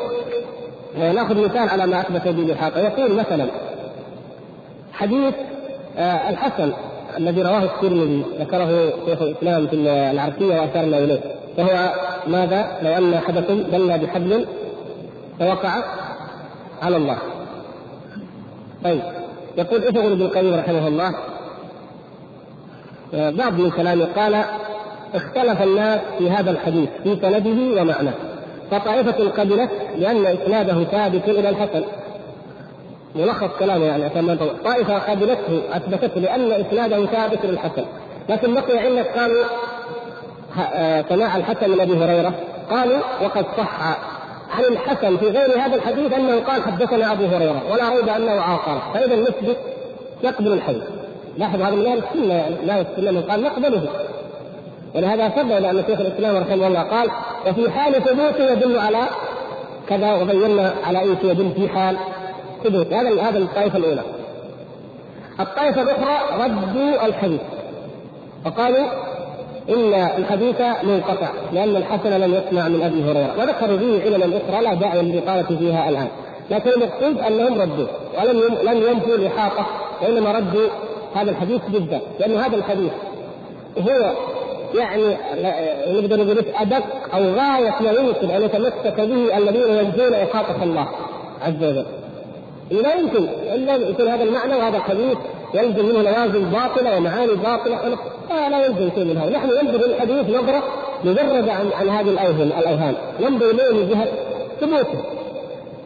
نأخذ 0.98 1.44
مثال 1.44 1.68
على 1.68 1.86
ما 1.86 2.00
أثبت 2.00 2.28
به 2.28 2.42
الاحاطه 2.42 2.80
يقول 2.80 3.12
مثلا 3.12 3.46
حديث 4.92 5.34
آه، 5.98 6.30
الحسن 6.30 6.72
الذي 7.16 7.42
رواه 7.42 7.62
الترمذي 7.62 8.24
ذكره 8.40 8.90
شيخ 9.06 9.22
الإسلام 9.22 9.66
في 9.66 9.76
العرفية 10.10 10.60
وأشرنا 10.60 10.98
إليه 10.98 11.20
وهو 11.58 11.92
ماذا؟ 12.26 12.78
لو 12.82 12.92
أن 12.92 13.14
أحدكم 13.14 13.62
دل 13.62 13.98
بحبل 13.98 14.46
فوقع 15.38 15.82
على 16.82 16.96
الله. 16.96 17.18
طيب 18.84 19.02
يقول 19.58 19.84
افغل 19.84 20.12
ابن 20.12 20.22
القيم 20.22 20.54
رحمه 20.54 20.88
الله 20.88 21.14
آه، 23.14 23.30
بعض 23.30 23.52
من 23.52 23.70
كلامه 23.70 24.04
قال 24.16 24.44
اختلف 25.14 25.62
الناس 25.62 26.00
في 26.18 26.30
هذا 26.30 26.50
الحديث 26.50 26.88
في 27.02 27.16
سنده 27.22 27.82
ومعناه. 27.82 28.14
فطائفة 28.70 29.28
قبلت 29.28 29.70
لأن 29.98 30.26
إسناده 30.26 30.84
ثابت 30.84 31.28
إلى 31.28 31.48
الحسن 31.48 31.84
ملخص 33.14 33.48
كلامه 33.58 33.84
يعني 33.84 34.04
عشان 34.04 34.38
طائفة 34.64 34.98
قبلته 34.98 35.62
أثبتته 35.72 36.20
لأن 36.20 36.52
إسناده 36.52 37.06
ثابت 37.06 37.44
إلى 37.44 37.52
الحسن. 37.52 37.84
لكن 38.28 38.54
بقي 38.54 38.78
عندك 38.78 39.06
قالوا 39.18 39.44
آه، 40.74 41.04
سماع 41.08 41.36
الحسن 41.36 41.70
من 41.70 41.80
أبي 41.80 42.04
هريرة 42.04 42.34
قالوا 42.70 42.98
وقد 43.24 43.44
صح 43.56 43.80
عن 44.50 44.64
الحسن 44.64 45.16
في 45.16 45.28
غير 45.28 45.58
هذا 45.60 45.76
الحديث 45.76 46.12
أنه 46.12 46.40
قال 46.40 46.62
حدثنا 46.62 47.12
أبو 47.12 47.24
هريرة 47.24 47.62
ولا 47.72 47.88
ريب 47.88 48.08
أنه 48.08 48.40
عاقر 48.40 48.82
فإذا 48.94 49.16
نثبت 49.16 49.56
يقبل 50.24 50.52
الحديث. 50.52 50.82
لاحظ 51.38 51.60
هذا 51.60 51.74
من 51.74 51.86
أهل 51.86 51.98
السنة 51.98 52.34
يعني 52.34 52.54
لا 52.66 52.80
السنة 52.80 53.20
قال 53.20 53.42
نقبله. 53.42 53.88
ولهذا 54.94 55.32
سبب 55.36 55.52
إلى 55.52 55.70
أن 55.70 55.84
شيخ 55.86 56.00
الإسلام 56.00 56.36
رحمه 56.36 56.66
الله 56.66 56.82
قال 56.82 57.10
وفي 57.46 57.70
حال 57.70 57.92
ثبوته 57.92 58.52
يدل 58.52 58.78
على 58.78 59.08
كذا 59.88 60.14
وبينا 60.14 60.74
على 60.84 61.00
إيش 61.00 61.18
يدل 61.24 61.50
في 61.56 61.68
حال 61.68 61.96
ثبوت. 62.64 62.92
هذا 62.92 63.22
هذا 63.22 63.38
الطائفة 63.38 63.78
الأولى. 63.78 64.02
الطائفة 65.40 65.82
الأخرى 65.82 66.44
ردوا 66.44 67.06
الحديث. 67.06 67.40
وقالوا 68.46 68.86
إن 69.68 69.94
الحديث 69.94 70.60
منقطع 70.60 71.28
لأن 71.52 71.76
الحسن 71.76 72.10
لم 72.10 72.34
يسمع 72.34 72.68
من 72.68 72.82
أبي 72.82 73.04
هريرة. 73.04 73.34
وذكروا 73.38 73.78
فيه 73.78 74.02
عللا 74.04 74.36
أخرى 74.36 74.64
لا 74.64 74.74
داعي 74.74 75.02
للإطالة 75.02 75.58
فيها 75.58 75.88
الآن. 75.88 76.08
لكن 76.50 76.70
المقصود 76.70 77.18
أنهم 77.18 77.60
ردوه 77.60 77.88
ولم 78.18 78.40
لم 78.62 78.82
ينفوا 78.82 79.14
الإحاطة 79.14 79.66
وإنما 80.02 80.32
ردوا 80.32 80.68
هذا 81.14 81.30
الحديث 81.30 81.60
بالذات 81.68 82.02
لأن 82.20 82.36
هذا 82.36 82.56
الحديث 82.56 82.92
هو 83.78 84.12
يعني 84.74 85.16
نقدر 85.88 86.24
نقول 86.24 86.44
أدق 86.54 86.84
أو 87.14 87.20
غاية 87.20 87.74
ما 87.80 87.90
يمكن 87.90 88.30
أن 88.30 88.42
يتمسك 88.42 89.00
به 89.00 89.38
الذين 89.38 89.78
ينجون 89.78 90.14
احاطه 90.14 90.62
الله 90.62 90.88
عز 91.42 91.64
وجل. 91.64 91.86
لا 92.70 92.94
يمكن 92.94 93.28
الا 93.54 93.76
يكون 93.76 94.08
هذا 94.08 94.22
المعنى 94.22 94.54
وهذا 94.54 94.76
الحديث 94.76 95.18
يلزم 95.54 95.86
منه 95.86 96.10
نوازل 96.10 96.44
باطلة 96.44 96.96
ومعاني 96.96 97.32
باطلة 97.34 97.98
لا, 98.30 98.48
لا 98.48 98.66
يلزم 98.66 98.90
شيء 98.94 99.04
من 99.04 99.16
هذا، 99.16 99.30
نحن 99.30 99.46
ننظر 99.46 99.86
للحديث 99.86 100.36
نظرة 100.36 100.62
مجرده 101.04 101.52
عن 101.52 101.70
عن 101.80 101.88
هذه 101.88 102.08
الاوهام 102.08 102.42
الأوهام، 102.42 102.94
ننظر 103.20 103.50
اليه 103.50 103.72
من 103.72 103.88
جهه 103.88 104.06
ثبوته. 104.60 105.04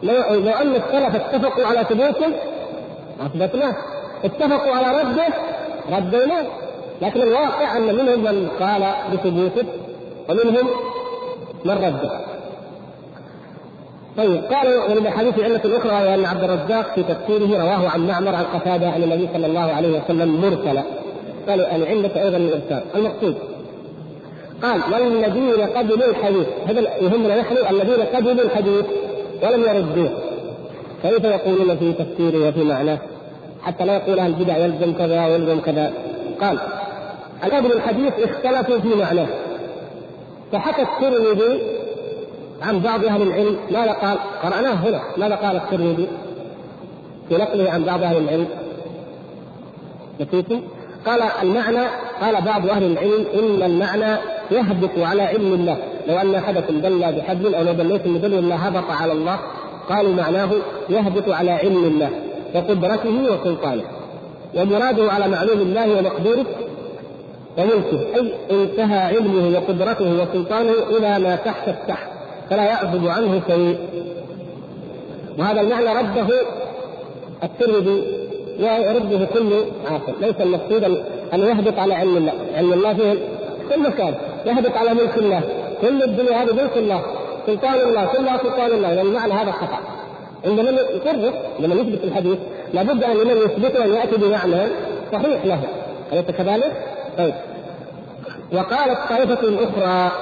لو, 0.02 0.14
لو 0.14 0.50
أن 0.50 0.74
السلف 0.74 1.14
اتفقوا 1.14 1.66
على 1.66 1.84
ثبوته 1.84 2.32
أثبتناه، 3.20 3.76
اتفقوا 4.24 4.76
على 4.76 5.00
رده 5.00 5.26
رديناه، 5.90 6.46
لكن 7.02 7.22
الواقع 7.22 7.76
أن 7.76 7.94
منهم 7.94 8.24
من 8.24 8.48
قال 8.60 8.82
بثبوته 9.12 9.66
ومنهم 10.28 10.68
من 11.64 11.70
رده. 11.70 12.10
طيب 14.16 14.44
قالوا 14.44 14.84
ومن 14.84 15.06
الحديث 15.06 15.38
علة 15.38 15.78
أخرى 15.78 15.92
وهي 15.92 16.14
أن 16.14 16.24
عبد 16.24 16.44
الرزاق 16.44 16.94
في 16.94 17.02
تفسيره 17.02 17.62
رواه 17.62 17.88
عن 17.88 18.06
معمر 18.06 18.34
عن 18.34 18.44
قتادة 18.44 18.88
عن 18.88 19.02
النبي 19.02 19.28
صلى 19.32 19.46
الله 19.46 19.72
عليه 19.72 19.98
وسلم 19.98 20.40
مرسلا. 20.40 20.82
قالوا 21.48 21.76
العلة 21.76 22.22
أيضا 22.22 22.36
الإرسال، 22.36 22.82
المقصود 22.94 23.34
قال 24.62 24.80
والذين 24.92 25.66
قبلوا 25.66 26.10
الحديث. 26.10 26.46
هذا 26.66 26.80
يهمنا 26.80 27.40
نحن 27.40 27.56
الذين 27.70 28.02
قبلوا 28.14 28.44
الحديث 28.44 28.84
ولم 29.42 29.62
يردوه 29.62 30.10
كيف 31.02 31.24
يقولون 31.24 31.76
في 31.76 31.92
تفسيره 31.92 32.48
وفي 32.48 32.64
معناه؟ 32.64 32.98
حتى 33.62 33.84
لا 33.84 33.96
يقول 33.96 34.18
أهل 34.18 34.30
البدع 34.30 34.56
يلزم 34.56 34.92
كذا 34.92 35.26
ويلزم 35.26 35.60
كذا. 35.60 35.92
قال 36.40 36.58
الأهل 37.44 37.72
الحديث 37.72 38.12
اختلفوا 38.18 38.78
في 38.78 38.88
معناه 38.88 39.26
فحكى 40.52 40.82
الترمذي 40.82 41.62
عن 42.62 42.80
بعض 42.80 43.04
أهل 43.04 43.22
العلم 43.22 43.56
ماذا 43.70 43.92
قال؟ 43.92 44.18
قرأناه 44.42 44.74
هنا 44.74 45.00
ماذا 45.16 45.34
قال 45.34 45.56
الترمذي؟ 45.56 46.08
في 47.28 47.36
نقله 47.36 47.70
عن 47.70 47.84
بعض 47.84 48.02
أهل 48.02 48.16
العلم 48.16 48.48
نسيتم؟ 50.20 50.60
قال 51.06 51.22
المعنى 51.42 51.86
قال 52.20 52.44
بعض 52.44 52.66
أهل 52.66 52.82
العلم 52.92 53.24
إن 53.34 53.62
المعنى 53.62 54.16
يهبط 54.50 54.98
على 54.98 55.22
علم 55.22 55.54
الله 55.54 55.78
لو 56.08 56.16
أن 56.16 56.34
أحدكم 56.34 56.80
دل 56.80 57.12
بحبل 57.12 57.54
أو 57.54 57.64
لو 57.64 57.72
دليتم 57.72 58.14
بدل 58.14 58.34
الله 58.34 58.56
هبط 58.56 58.90
على 58.90 59.12
الله 59.12 59.38
قالوا 59.88 60.14
معناه 60.14 60.50
يهبط 60.90 61.28
على 61.28 61.50
علم 61.50 61.84
الله 61.84 62.10
وقدرته 62.54 63.32
وسلطانه 63.32 63.84
ومراده 64.54 65.12
على 65.12 65.28
معلوم 65.28 65.60
الله 65.60 65.98
ومقدوره 65.98 66.46
وملكه 67.58 68.00
أي 68.16 68.32
انتهى 68.50 68.98
علمه 68.98 69.58
وقدرته 69.58 70.22
وسلطانه 70.22 70.72
إلى 70.98 71.18
ما 71.18 71.36
تحت 71.36 71.68
التحت 71.68 72.08
فلا 72.50 72.64
يعزب 72.64 73.06
عنه 73.06 73.42
شيء. 73.48 73.78
وهذا 75.38 75.60
المعنى 75.60 75.86
رده 75.86 76.26
الترمذي 77.42 78.02
ويرده 78.60 79.24
كل 79.34 79.52
عاقل. 79.90 80.12
ليس 80.20 80.34
المقصود 80.40 80.84
ان 81.34 81.40
يهبط 81.40 81.78
على 81.78 81.94
علم 81.94 82.16
الله. 82.16 82.32
علم 82.56 82.72
الله 82.72 82.94
فيه 82.94 83.14
كل 83.74 83.82
مكان. 83.82 84.14
يهبط 84.46 84.76
على 84.76 84.94
ملك 84.94 85.18
الله. 85.18 85.42
كل 85.80 86.02
الدنيا 86.02 86.42
هذه 86.42 86.52
ملك 86.52 86.76
الله. 86.76 87.02
سلطان 87.46 87.74
الله. 87.74 88.06
كلها 88.06 88.38
سلطان 88.38 88.72
الله. 88.72 88.88
يعني 88.88 89.08
المعنى 89.08 89.32
هذا 89.32 89.52
خطأ. 89.52 89.78
عندما 90.44 90.70
يقرر 90.70 91.32
لما 91.60 91.74
يثبت 91.74 92.04
الحديث 92.04 92.38
لابد 92.74 93.04
أن 93.04 93.16
لمن 93.16 93.36
يثبته 93.36 93.84
ان 93.84 93.94
يأتي 93.94 94.16
بمعنى 94.16 94.70
صحيح 95.12 95.44
له. 95.44 95.60
أليس 96.12 96.24
كذلك؟ 96.24 96.72
طيب 97.18 97.34
وقالت 98.52 98.98
طائفة 99.08 99.64
أخرى 99.64 100.12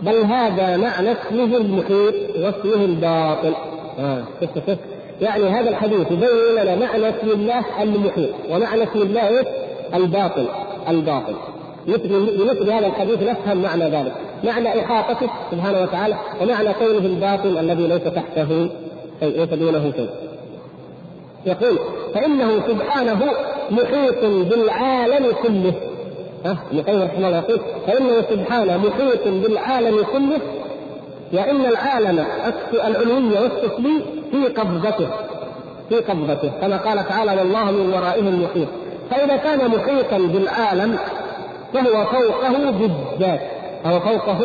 بل 0.00 0.16
هذا 0.24 0.76
معنى 0.76 1.12
اسمه 1.12 1.56
المحيط 1.56 2.14
واسمه 2.36 2.84
الباطل. 2.84 3.54
آه. 3.98 4.22
يعني 5.20 5.44
هذا 5.44 5.70
الحديث 5.70 6.12
يبين 6.12 6.54
لنا 6.56 6.76
معنى 6.76 7.08
اسم 7.08 7.30
الله 7.30 7.82
المحيط 7.82 8.30
ومعنى 8.50 8.82
اسم 8.82 9.02
الله؟ 9.02 9.44
الباطل 9.94 10.46
الباطل. 10.88 11.34
مثل 11.86 12.08
بمثل 12.08 12.70
هذا 12.70 12.86
الحديث 12.86 13.22
نفهم 13.22 13.62
معنى 13.62 13.84
ذلك. 13.84 14.12
معنى 14.44 14.80
إحاطته 14.80 15.30
سبحانه 15.50 15.82
وتعالى 15.82 16.16
ومعنى 16.42 16.74
كونه 16.74 16.98
الباطل 16.98 17.58
الذي 17.58 17.86
ليس 17.86 18.04
تحته 18.04 18.68
شيء 19.20 19.40
ليس 19.40 19.48
دونه 19.48 19.92
شيء. 19.96 20.10
يقول 21.46 21.78
فإنه 22.14 22.68
سبحانه 22.68 23.20
محيط 23.70 24.24
بالعالم 24.24 25.32
كله. 25.42 25.74
ابن 26.50 26.78
القيم 26.78 27.02
رحمه 27.02 27.26
الله 27.26 27.38
يقول 27.38 27.60
فإنه 27.86 28.22
سبحانه 28.30 28.76
محيط 28.76 29.24
بالعالم 29.28 30.04
كله 30.12 30.40
وإن 31.32 31.66
العالم 31.66 32.24
العلوي 32.72 33.38
والسفلي 33.38 34.00
في 34.30 34.46
قبضته 34.46 35.08
في 35.88 35.96
قبضته 35.96 36.48
كما 36.60 36.76
قال 36.76 37.08
تعالى 37.08 37.36
والله 37.36 37.70
من 37.70 37.94
ورائهم 37.94 38.42
محيط 38.42 38.68
فإذا 39.10 39.36
كان 39.36 39.70
محيطا 39.70 40.18
بالعالم 40.18 40.98
فهو 41.74 42.04
فوقه 42.04 42.70
بالذات 42.70 43.40
فهو 43.84 44.00
فوقه 44.00 44.38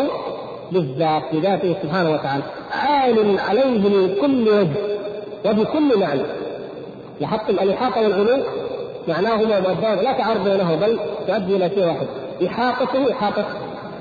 بالذات 0.72 1.24
بذاته 1.34 1.76
سبحانه 1.84 2.12
وتعالى. 2.12 2.44
عال 2.72 3.40
عليه 3.40 3.66
من 3.66 4.16
كل 4.22 4.50
وجه 4.50 5.02
وبكل 5.46 6.00
معنى. 6.00 6.22
لاحظتم 7.22 7.54
الإحاطة 7.54 8.02
والعلو 8.02 8.44
معناهما 9.08 9.60
مؤدان 9.60 9.98
لا 9.98 10.14
تعارض 10.14 10.44
بينهما 10.44 10.76
بل 10.76 11.00
تؤدي 11.28 11.56
إلى 11.56 11.70
شيء 11.70 11.86
واحد. 11.86 12.08
إحاطته 12.46 13.12
إحاطة 13.12 13.46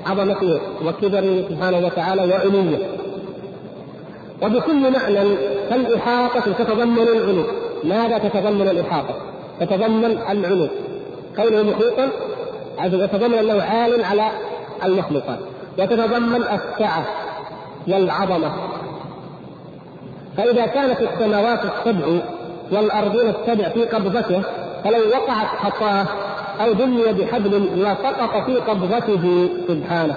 عظمته 0.05 0.59
وكبره 0.85 1.43
سبحانه 1.49 1.85
وتعالى 1.85 2.21
وعلوه 2.21 2.79
وبكل 4.43 4.91
معنى 4.91 5.35
فالإحاطة 5.69 6.51
تتضمن 6.51 7.07
العلو. 7.07 7.43
ماذا 7.83 8.17
تتضمن 8.17 8.67
الإحاطة؟ 8.67 9.15
تتضمن 9.59 10.05
العلو. 10.05 10.67
كونه 11.35 11.63
محيطا 11.63 12.09
يتضمن 12.83 13.33
أنه 13.33 13.63
عال 13.63 14.03
على 14.03 14.29
المخلوقات. 14.85 15.39
وتتضمن 15.79 16.41
السعة 16.41 17.05
والعظمة. 17.87 18.51
فإذا 20.37 20.65
كانت 20.65 21.01
السماوات 21.01 21.59
السبع 21.65 22.05
والارضون 22.71 23.29
السبع 23.29 23.69
في 23.69 23.85
قبضته 23.85 24.41
فلو 24.83 25.09
وقعت 25.09 25.47
خطاه 25.63 26.05
أو 26.65 26.73
دني 26.73 27.13
بحبل 27.13 27.69
لسقط 27.75 28.45
في 28.45 28.55
قبضته 28.55 29.49
سبحانه. 29.67 30.15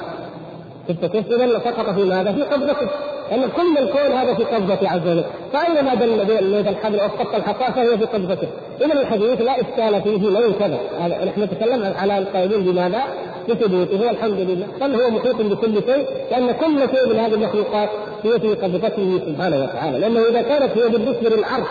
شفت 0.89 1.05
كيف؟ 1.05 1.27
اذا 1.33 1.47
لسقط 1.47 1.91
في 1.91 2.05
ماذا؟ 2.05 2.33
في 2.33 2.43
قبضته. 2.43 2.89
لأن 3.31 3.49
كل 3.57 3.79
الكون 3.79 4.12
هذا 4.12 4.35
في 4.35 4.45
قبضته 4.45 4.91
عز 4.91 5.01
وجل. 5.01 5.25
فأينما 5.53 5.95
دل 5.95 6.69
الحبل 6.69 7.01
أو 7.01 7.09
خط 7.09 7.35
الحصاه 7.35 7.71
فهي 7.71 7.99
في 7.99 8.05
قبضته. 8.05 8.49
اذا 8.81 8.93
الحديث 8.93 9.41
لا 9.43 9.53
إشكال 9.61 10.03
فيه 10.03 10.29
لو 10.29 10.53
كذا. 10.59 10.79
نحن 11.27 11.43
نتكلم 11.43 11.95
على 11.99 12.19
القائلين 12.19 12.61
بماذا؟ 12.61 13.03
بثبوته. 13.49 14.07
والحمد 14.07 14.41
لله. 14.41 14.67
بل 14.81 14.95
هو 14.95 15.11
محيط 15.11 15.37
بكل 15.37 15.75
شيء. 15.75 16.07
لأن 16.31 16.53
كل 16.53 16.97
شيء 16.97 17.09
من 17.09 17.19
هذه 17.19 17.35
المخلوقات 17.35 17.89
هي 18.25 18.41
في 18.41 18.55
قبضته 18.55 19.21
سبحانه 19.27 19.62
وتعالى. 19.62 19.99
لأنه 19.99 20.21
إذا 20.29 20.43
كانت 20.43 20.79
هي 20.79 20.89
بالنسبة 20.89 21.29
للعرش 21.37 21.69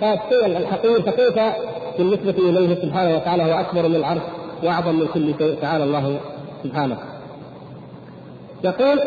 كالشيء 0.00 0.46
الحقيقي 0.46 1.02
فكيف 1.02 1.38
بالنسبة 1.98 2.30
إليه 2.38 2.74
سبحانه 2.74 3.16
وتعالى 3.16 3.42
هو 3.42 3.60
أكبر 3.60 3.88
من 3.88 3.96
العرش 3.96 4.22
وأعظم 4.62 4.94
من 4.94 5.06
كل 5.14 5.34
شيء 5.38 5.56
تعالى 5.62 5.84
الله 5.84 6.20
سبحانه. 6.64 6.98
يقول 8.64 9.00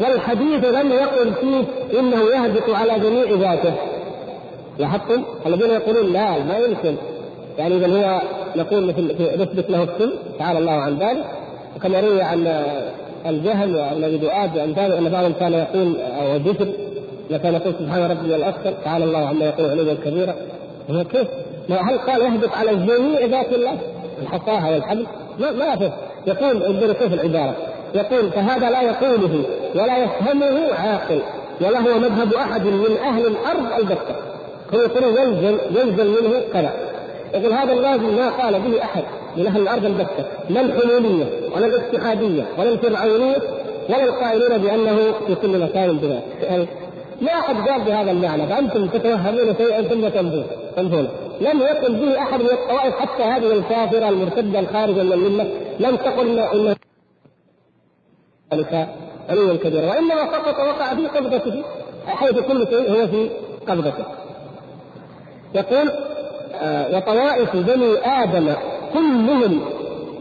والحديث 0.00 0.64
لم 0.64 0.92
يقل 0.92 1.32
فيه 1.32 1.64
إنه 1.98 2.22
يهبط 2.22 2.70
على 2.70 2.98
جميع 3.00 3.24
ذاته. 3.24 3.74
لاحظتم؟ 4.78 5.22
الذين 5.46 5.70
يقولون 5.70 6.12
لا 6.12 6.38
ما 6.38 6.58
يمكن. 6.58 6.94
يعني 7.58 7.76
إذا 7.76 7.86
هو 7.86 8.20
نقول 8.56 8.86
مثل 8.86 9.04
نثبت 9.42 9.70
له 9.70 9.82
السن 9.82 10.10
تعالى 10.38 10.58
الله 10.58 10.72
عن 10.72 10.98
ذلك. 10.98 11.24
وكما 11.76 12.00
روي 12.00 12.22
عن 12.22 12.64
الجهل 13.26 13.76
والذي 13.76 14.16
دؤاد 14.16 14.56
وامثاله 14.56 14.98
أن 14.98 15.08
بعضهم 15.08 15.32
كان 15.32 15.52
يقول 15.52 15.96
أو 16.00 16.36
ذكر 16.36 16.68
كان 17.42 17.54
يقول 17.54 17.74
سبحان 17.78 18.10
ربي 18.10 18.36
الأكثر 18.36 18.72
تعالى 18.84 19.04
الله 19.04 19.18
عما 19.18 19.44
يقول 19.44 19.70
علوا 19.70 19.94
كبيرا. 20.04 20.34
هو 20.90 21.04
كيف؟ 21.04 21.28
هل 21.74 21.98
قال 21.98 22.20
يهبط 22.20 22.54
على 22.54 22.74
جميع 22.74 23.24
ذات 23.26 23.52
الله 23.52 23.78
الحصاها 24.22 24.70
والحبل؟ 24.70 25.06
ما 25.40 25.52
ما 25.52 25.90
يقول 26.26 26.62
انظروا 26.62 26.92
كيف 26.92 27.12
العبارة. 27.12 27.56
يقول 27.94 28.30
فهذا 28.30 28.70
لا 28.70 28.82
يقوله 28.82 29.44
ولا 29.74 29.98
يفهمه 29.98 30.74
عاقل 30.74 31.22
ولا 31.60 31.78
هو 31.78 31.98
مذهب 31.98 32.34
أحد 32.34 32.66
من 32.66 32.96
أهل 32.96 33.26
الأرض 33.26 33.72
البتة. 33.78 34.14
هو 34.74 34.80
يقول 34.80 35.04
يلزم 35.04 35.58
يلزم 35.70 36.06
منه 36.06 36.40
كذا. 36.52 36.72
يقول 37.34 37.52
هذا 37.52 37.72
اللازم 37.72 38.16
ما 38.16 38.28
قال 38.28 38.60
به 38.60 38.82
أحد 38.82 39.02
من 39.36 39.46
أهل 39.46 39.60
الأرض 39.60 39.84
البتة. 39.84 40.24
لا 40.50 40.60
الحلولية 40.60 41.24
ولا 41.56 41.66
الاتحاديه 41.66 42.44
ولا 42.58 42.70
الفرعونية 42.70 43.36
ولا 43.88 44.04
القائلين 44.04 44.58
بأنه 44.58 44.96
في 45.26 45.34
كل 45.34 45.58
مكان 45.58 45.98
بذات 45.98 46.22
يعني 46.42 46.66
ما 47.20 47.30
أحد 47.32 47.68
قال 47.68 47.80
بهذا 47.80 48.10
المعنى. 48.10 48.46
فأنتم 48.46 48.86
تتوهمون 48.86 49.54
شيئا 49.58 49.82
ثم 49.82 50.08
تنفون 50.08 51.08
لم 51.40 51.60
يقل 51.60 51.94
به 51.94 52.22
أحد 52.22 52.40
من 52.40 52.50
الطوائف 52.50 52.94
حتى 52.94 53.22
هذه 53.22 53.52
الكافرة 53.52 54.08
المرتدة 54.08 54.60
الخارجه 54.60 55.02
من 55.02 55.12
الملة 55.12 55.50
لم 55.80 55.96
تقل 55.96 56.38
إن 56.38 56.74
ذلك 58.52 58.88
علوا 59.28 59.56
كبيرا 59.56 59.86
وإنما 59.86 60.32
سقط 60.32 60.58
وقع 60.58 60.94
في 60.94 61.06
قبضته 61.06 61.62
حيث 62.06 62.38
كل 62.38 62.66
شيء 62.66 62.92
هو 62.92 63.06
في 63.06 63.30
قبضته. 63.68 64.04
يقول 65.54 65.90
آه 66.54 66.96
وطوائف 66.96 67.56
بني 67.56 67.98
آدم 68.04 68.54
كلهم 68.92 69.60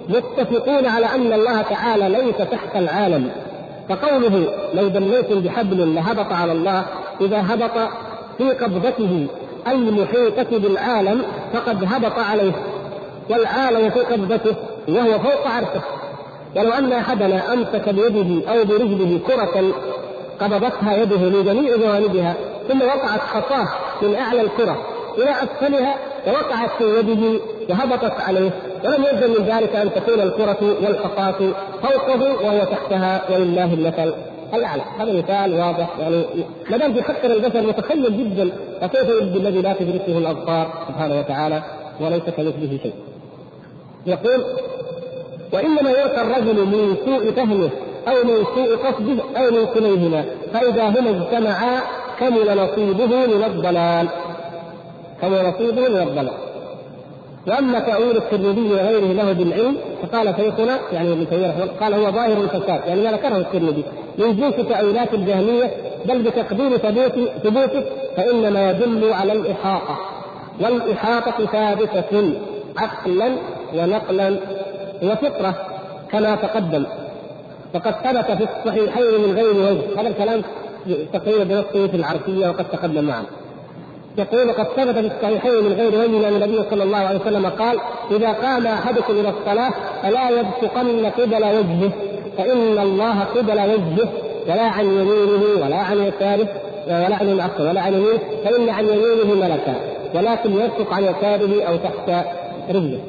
متفقون 0.09 0.85
على 0.85 1.05
أن 1.05 1.33
الله 1.33 1.61
تعالى 1.61 2.09
ليس 2.09 2.37
تحت 2.37 2.75
العالم. 2.75 3.31
فقوله 3.89 4.53
لو 4.73 4.87
دليتم 4.87 5.39
بحبل 5.39 5.95
لهبط 5.95 6.33
على 6.33 6.51
الله 6.51 6.85
إذا 7.21 7.43
هبط 7.47 7.91
في 8.37 8.51
قبضته. 8.51 9.27
المحيطة 9.67 10.57
بالعالم 10.57 11.21
فقد 11.53 11.83
هبط 11.83 12.19
عليه. 12.19 12.53
والعالم 13.29 13.89
في 13.89 13.99
قبضته 13.99 14.55
وهو 14.89 15.19
فوق 15.19 15.47
عرشه. 15.47 15.81
ولو 16.55 16.71
أن 16.71 16.93
أحدنا 16.93 17.53
أمسك 17.53 17.89
بيده 17.89 18.51
أو 18.51 18.65
برجله 18.65 19.19
كرة 19.27 19.73
قبضتها 20.41 20.95
يده 20.97 21.17
من 21.17 21.43
جميع 21.43 21.77
جوانبها 21.77 22.35
ثم 22.69 22.81
وقعت 22.81 23.21
خطاه 23.21 23.67
من 24.01 24.15
أعلى 24.15 24.41
الكرة 24.41 24.77
إلى 25.17 25.31
أسفلها 25.31 25.95
ووقعت 26.27 26.69
في 26.77 26.99
يده 26.99 27.39
وهبطت 27.69 28.21
عليه. 28.27 28.51
ولم 28.85 29.03
يلزم 29.03 29.41
من 29.41 29.45
ذلك 29.47 29.75
أن 29.75 29.93
تكون 29.93 30.19
الكرة 30.19 30.57
والحصاة 30.61 31.53
فوقه 31.83 32.45
وهو 32.45 32.63
تحتها 32.63 33.21
ولله 33.29 33.73
المثل. 33.73 34.13
الاعلى 34.53 34.81
هذا 34.99 35.13
مثال 35.13 35.53
واضح. 35.53 35.89
يعني 35.99 36.25
ما 36.69 36.77
دام 36.77 36.93
بيفكر 36.93 37.33
البشر 37.33 37.61
متخيل 37.61 38.17
جدا 38.17 38.51
فكيف 38.81 39.09
يبدو 39.21 39.39
الذي 39.39 39.61
لا 39.61 39.73
تدركه 39.73 40.17
الأبصار؟ 40.17 40.85
سبحانه 40.87 41.19
وتعالى 41.19 41.63
وليس 42.01 42.23
كمثله 42.23 42.79
شيء. 42.83 42.93
يقول 44.05 44.43
وإنما 45.53 45.89
يؤتى 45.89 46.21
الرجل 46.21 46.65
من 46.65 46.95
سوء 47.05 47.31
فهمه 47.31 47.69
أو 48.07 48.23
من 48.23 48.45
سوء 48.55 48.75
قصده 48.75 49.23
أو 49.37 49.51
من 49.51 49.65
كليهما 49.73 50.25
فإذا 50.53 50.83
هما 50.83 51.09
اجتمعا 51.09 51.81
كمل 52.19 52.57
نصيبه 52.57 53.05
من 53.05 53.43
الضلال. 53.43 54.07
كمل 55.21 55.45
نصيبه 55.45 55.89
من 55.89 56.01
الضلال. 56.01 56.48
وأما 57.47 57.79
تأويل 57.79 58.17
الترمذي 58.17 58.61
وغيره 58.61 59.13
له 59.13 59.31
بالعلم 59.33 59.77
فقال 60.01 60.35
شيخنا 60.35 60.79
يعني 60.93 61.11
ابن 61.13 61.29
تيمية 61.29 61.53
قال 61.81 61.93
هو 61.93 62.11
ظاهر 62.11 62.37
الفساد 62.41 62.81
يعني 62.87 63.01
ما 63.01 63.11
ذكره 63.11 63.37
الترمذي. 63.37 63.83
من 64.17 64.35
جنس 64.35 64.55
تأويلات 64.55 65.13
الجهمية 65.13 65.71
بل 66.05 66.21
بتقدير 66.21 66.77
ثبوت 66.77 67.29
ثبوته 67.43 67.83
فإنما 68.17 68.69
يدل 68.71 69.13
على 69.13 69.33
الإحاطة. 69.33 69.97
والإحاطة 70.61 71.45
ثابتة 71.45 72.33
عقلا 72.77 73.31
ونقلا 73.75 74.39
وفطرة 75.03 75.53
كما 76.11 76.35
تقدم. 76.35 76.85
فقد 77.73 77.93
ثبت 77.93 78.31
في 78.31 78.43
الصحيحين 78.43 79.21
من 79.27 79.35
غير 79.35 79.53
وجه 79.53 80.01
هذا 80.01 80.07
الكلام 80.07 80.41
تقريبا 81.13 81.43
بنصه 81.43 81.87
في 81.87 81.97
العرفية 81.97 82.49
وقد 82.49 82.65
تقدم 82.71 83.03
معنا. 83.03 83.25
يقول 84.19 84.51
قد 84.51 84.67
ثبت 84.67 84.95
في 84.95 85.07
الصحيحين 85.15 85.63
من 85.63 85.73
غير 85.73 85.95
وجه 85.95 86.27
أن 86.27 86.35
النبي 86.35 86.63
صلى 86.69 86.83
الله 86.83 86.97
عليه 86.97 87.19
وسلم 87.19 87.45
قال 87.45 87.79
إذا 88.11 88.31
قام 88.31 88.67
أحدكم 88.67 89.13
إلى 89.13 89.29
الصلاة 89.29 89.71
فلا 90.03 90.29
يبصقن 90.29 91.05
قبل 91.05 91.45
وجهه 91.45 91.91
فإن 92.37 92.79
الله 92.79 93.23
قبل 93.23 93.59
وجهه 93.59 94.09
ولا 94.47 94.63
عن 94.63 94.85
يمينه 94.85 95.65
ولا 95.65 95.77
عن 95.77 95.97
يساره 95.97 96.47
ولا 96.87 97.15
عن 97.15 97.29
العصر 97.29 97.61
ولا 97.61 97.81
عن 97.81 97.93
يمينه 97.93 98.19
فإن 98.43 98.69
عن 98.69 98.85
يمينه 98.85 99.35
ملكا 99.35 99.75
ولكن 100.15 100.53
يبصق 100.53 100.93
عن 100.93 101.03
يساره 101.03 101.63
أو 101.63 101.75
تحت 101.75 102.25
رجله. 102.69 102.99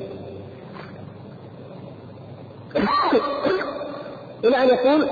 إلى 4.45 4.57
أن 4.57 4.69
يقول 4.69 5.07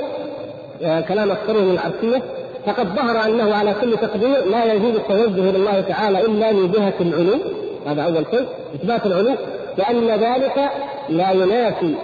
كلام 1.09 1.31
اكثره 1.31 1.59
من 1.59 1.71
العرفية 1.71 2.23
فقد 2.69 2.87
ظهر 2.97 3.25
أنه 3.25 3.55
على 3.55 3.75
كل 3.81 3.97
تقدير 3.97 4.45
لا 4.45 4.73
يجوز 4.73 4.95
التوجه 4.95 5.51
لله 5.51 5.81
تعالى 5.81 6.21
إلا 6.21 6.53
من 6.53 6.73
جهة 6.73 6.95
العلو 7.01 7.39
هذا 7.87 8.03
أول 8.03 8.25
شيء. 8.31 8.47
إثبات 8.75 9.07
العلو 9.07 9.35
لأن 9.79 10.07
ذلك 10.09 10.71
لا 11.09 11.31
ينافي 11.33 11.95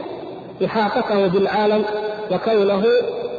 إحاطته 0.64 1.26
بالعالم 1.26 1.84
وكونه 2.32 2.82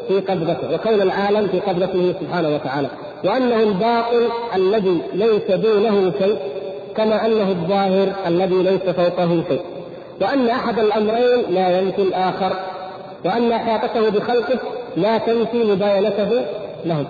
في 0.07 0.19
قبضته 0.19 0.73
وكون 0.73 1.01
العالم 1.01 1.47
في 1.47 1.59
قبضته 1.59 2.13
سبحانه 2.21 2.55
وتعالى. 2.55 2.87
وأنه 3.23 3.63
الباطل 3.63 4.27
الذي 4.55 5.01
ليس 5.13 5.51
دونه 5.51 6.11
شيء 6.19 6.37
كما 6.95 7.25
أنه 7.25 7.49
الظاهر 7.49 8.07
الذي 8.27 8.63
ليس 8.63 8.81
فوقه 8.81 9.43
شيء. 9.49 9.61
وأن 10.21 10.47
أحد 10.49 10.79
الأمرين 10.79 11.43
لا 11.49 11.79
ينفي 11.79 12.01
الآخر 12.01 12.53
وأن 13.25 13.51
إحاطته 13.51 14.09
بخلقه 14.09 14.59
لا 14.97 15.17
تنفي 15.17 15.63
مباينته 15.63 16.45
لهم. 16.85 17.07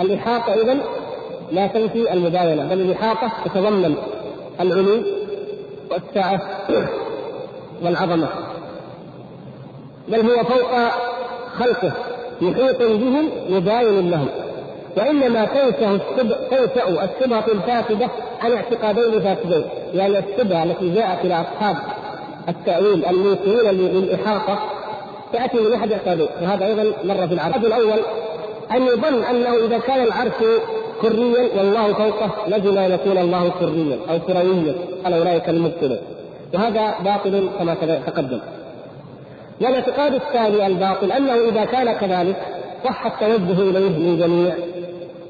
الإحاطة 0.00 0.54
إذا 0.54 0.78
لا 1.52 1.66
تنفي 1.66 2.12
المباينة 2.12 2.68
بل 2.68 2.80
الإحاطة 2.80 3.32
تتضمن 3.44 3.94
العلو 4.60 5.02
والسعة 5.90 6.40
والعظمة. 7.82 8.28
بل 10.08 10.20
هو 10.20 10.44
فوق 10.44 10.70
خلقه 11.58 11.92
محيط 12.40 12.78
بهم 12.78 13.30
مباين 13.48 14.10
لهم. 14.10 14.28
وإنما 14.96 15.44
تنسى 15.44 15.98
تنسى 16.50 16.82
الشبهه 16.88 17.44
الفاسدة 17.52 18.08
عن 18.40 18.52
اعتقادين 18.52 19.20
فاسدين. 19.20 19.64
يعني 19.94 20.18
الشبهه 20.18 20.62
التي 20.62 20.94
جاءت 20.94 21.24
إلى 21.24 21.34
أصحاب 21.34 21.76
التأويل 22.48 23.04
المنكرين 23.04 23.70
للاحاطه 23.70 24.58
تأتي 25.32 25.56
من 25.56 25.72
أحد 25.72 25.92
اعتقادين 25.92 26.28
وهذا 26.42 26.66
أيضا 26.66 26.82
مر 27.04 27.28
في 27.28 27.34
العرض 27.34 27.64
الأول 27.64 27.98
أن 28.72 28.82
يظن 28.82 29.24
أنه 29.24 29.66
إذا 29.66 29.78
كان 29.78 30.02
العرش 30.04 30.32
كريا 31.02 31.48
والله 31.56 31.92
فوقه 31.92 32.30
لزم 32.48 32.78
ان 32.78 32.92
يكون 32.92 33.18
الله 33.18 33.48
كريا 33.60 33.98
أو 34.10 34.18
كرويا 34.18 34.74
قال 35.04 35.12
أولئك 35.14 35.48
المبطلون. 35.48 35.98
وهذا 36.54 36.94
باطل 37.04 37.48
كما 37.58 37.74
تقدم. 38.06 38.40
والاعتقاد 39.60 40.14
الثاني 40.14 40.66
الباطل 40.66 41.12
أنه 41.12 41.34
إذا 41.48 41.64
كان 41.64 41.92
كذلك 41.92 42.36
صح 42.84 43.06
التوجه 43.06 43.62
إليه 43.62 43.88
من 43.88 44.18
جميع 44.18 44.54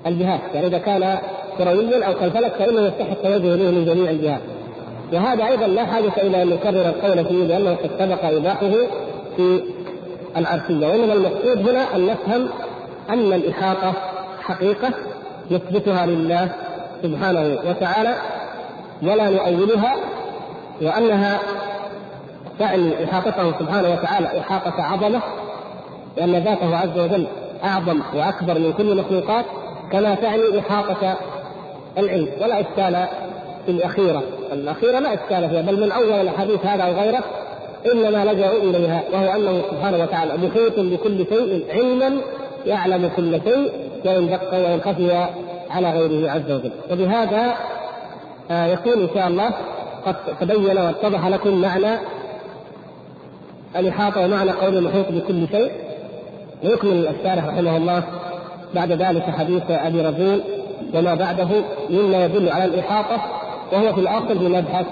الجهات. 0.06 0.40
يعني 0.54 0.66
إذا 0.66 0.78
كان 0.78 1.18
كرويا 1.58 2.04
أو 2.06 2.14
كالفلك 2.14 2.52
فإنه 2.52 2.80
يصح 2.80 3.10
التوجه 3.10 3.54
إليه 3.54 3.70
من 3.70 3.84
جميع 3.84 4.10
الجهات. 4.10 4.40
وهذا 5.12 5.46
أيضا 5.46 5.66
لا 5.66 5.84
حاجة 5.86 6.12
إلى 6.16 6.42
أن 6.42 6.48
نكرر 6.48 6.88
القول 6.88 7.24
فيه 7.24 7.44
لأنه 7.44 7.70
قد 7.70 7.90
سبق 7.98 8.24
إيضاحه 8.24 8.70
في 9.36 9.62
العرشية. 10.36 10.86
وإنما 10.86 11.12
المقصود 11.12 11.68
هنا 11.68 11.96
أن 11.96 12.06
نفهم 12.06 12.48
أن 13.10 13.32
الإحاطة 13.32 13.92
حقيقة 14.42 14.90
نثبتها 15.50 16.06
لله 16.06 16.48
سبحانه 17.02 17.58
وتعالى 17.68 18.14
ولا 19.02 19.30
نؤولها 19.30 19.96
وأنها 20.82 21.38
تعني 22.58 23.04
إحاطته 23.04 23.58
سبحانه 23.58 23.92
وتعالى 23.92 24.40
إحاطة 24.40 24.82
عظمة 24.82 25.20
لأن 26.16 26.32
ذاته 26.32 26.76
عز 26.76 26.98
وجل 26.98 27.26
أعظم 27.64 28.00
وأكبر 28.14 28.58
من 28.58 28.72
كل 28.72 28.92
المخلوقات 28.92 29.44
كما 29.92 30.14
تعني 30.14 30.58
إحاطة 30.58 31.16
العلم 31.98 32.28
ولا 32.40 32.60
إشكال 32.60 33.06
في 33.66 33.72
الأخيرة. 33.72 34.22
الأخيرة 34.52 34.98
لا 34.98 35.14
إشكال 35.14 35.50
فيها 35.50 35.62
بل 35.62 35.80
من 35.80 35.92
أول 35.92 36.10
الحديث 36.12 36.66
هذا 36.66 36.82
أو 36.82 36.92
غيره 36.92 37.24
إنما 37.92 38.32
لجأوا 38.32 38.58
إليها 38.58 39.02
وهو 39.12 39.36
أنه 39.36 39.62
سبحانه 39.70 40.02
وتعالى 40.02 40.32
محيط 40.48 40.80
بكل 40.80 41.26
شيء 41.28 41.64
علما 41.70 42.20
يعلم 42.66 43.10
كل 43.16 43.40
شيء 43.44 43.72
وإن 44.04 44.28
دق 44.30 44.54
وإن 44.54 44.80
خفي 44.80 45.26
على 45.70 45.90
غيره 45.90 46.30
عز 46.30 46.50
وجل. 46.50 46.70
وبهذا 46.90 47.54
آه، 48.50 48.66
يكون 48.66 48.92
إن 48.92 49.08
شاء 49.14 49.28
الله 49.28 49.50
قد 50.06 50.16
تبين 50.40 50.78
واتضح 50.78 51.26
لكم 51.26 51.60
معنى 51.60 51.98
الإحاطة 53.76 54.24
ومعنى 54.24 54.50
قول 54.50 54.76
المحيط 54.76 55.06
بكل 55.12 55.48
شيء. 55.48 55.72
ويكمل 56.64 57.06
الشارح 57.06 57.44
رحمه 57.44 57.76
الله 57.76 58.02
بعد 58.74 58.92
ذلك 58.92 59.22
حديث 59.22 59.62
أبي 59.70 60.00
رزين 60.00 60.40
وما 60.94 61.14
بعده 61.14 61.48
مما 61.90 62.24
يدل 62.24 62.48
على 62.48 62.64
الإحاطة 62.64 63.20
وهو 63.72 63.92
في 63.94 64.00
الأصل 64.00 64.38
بمبحث 64.38 64.86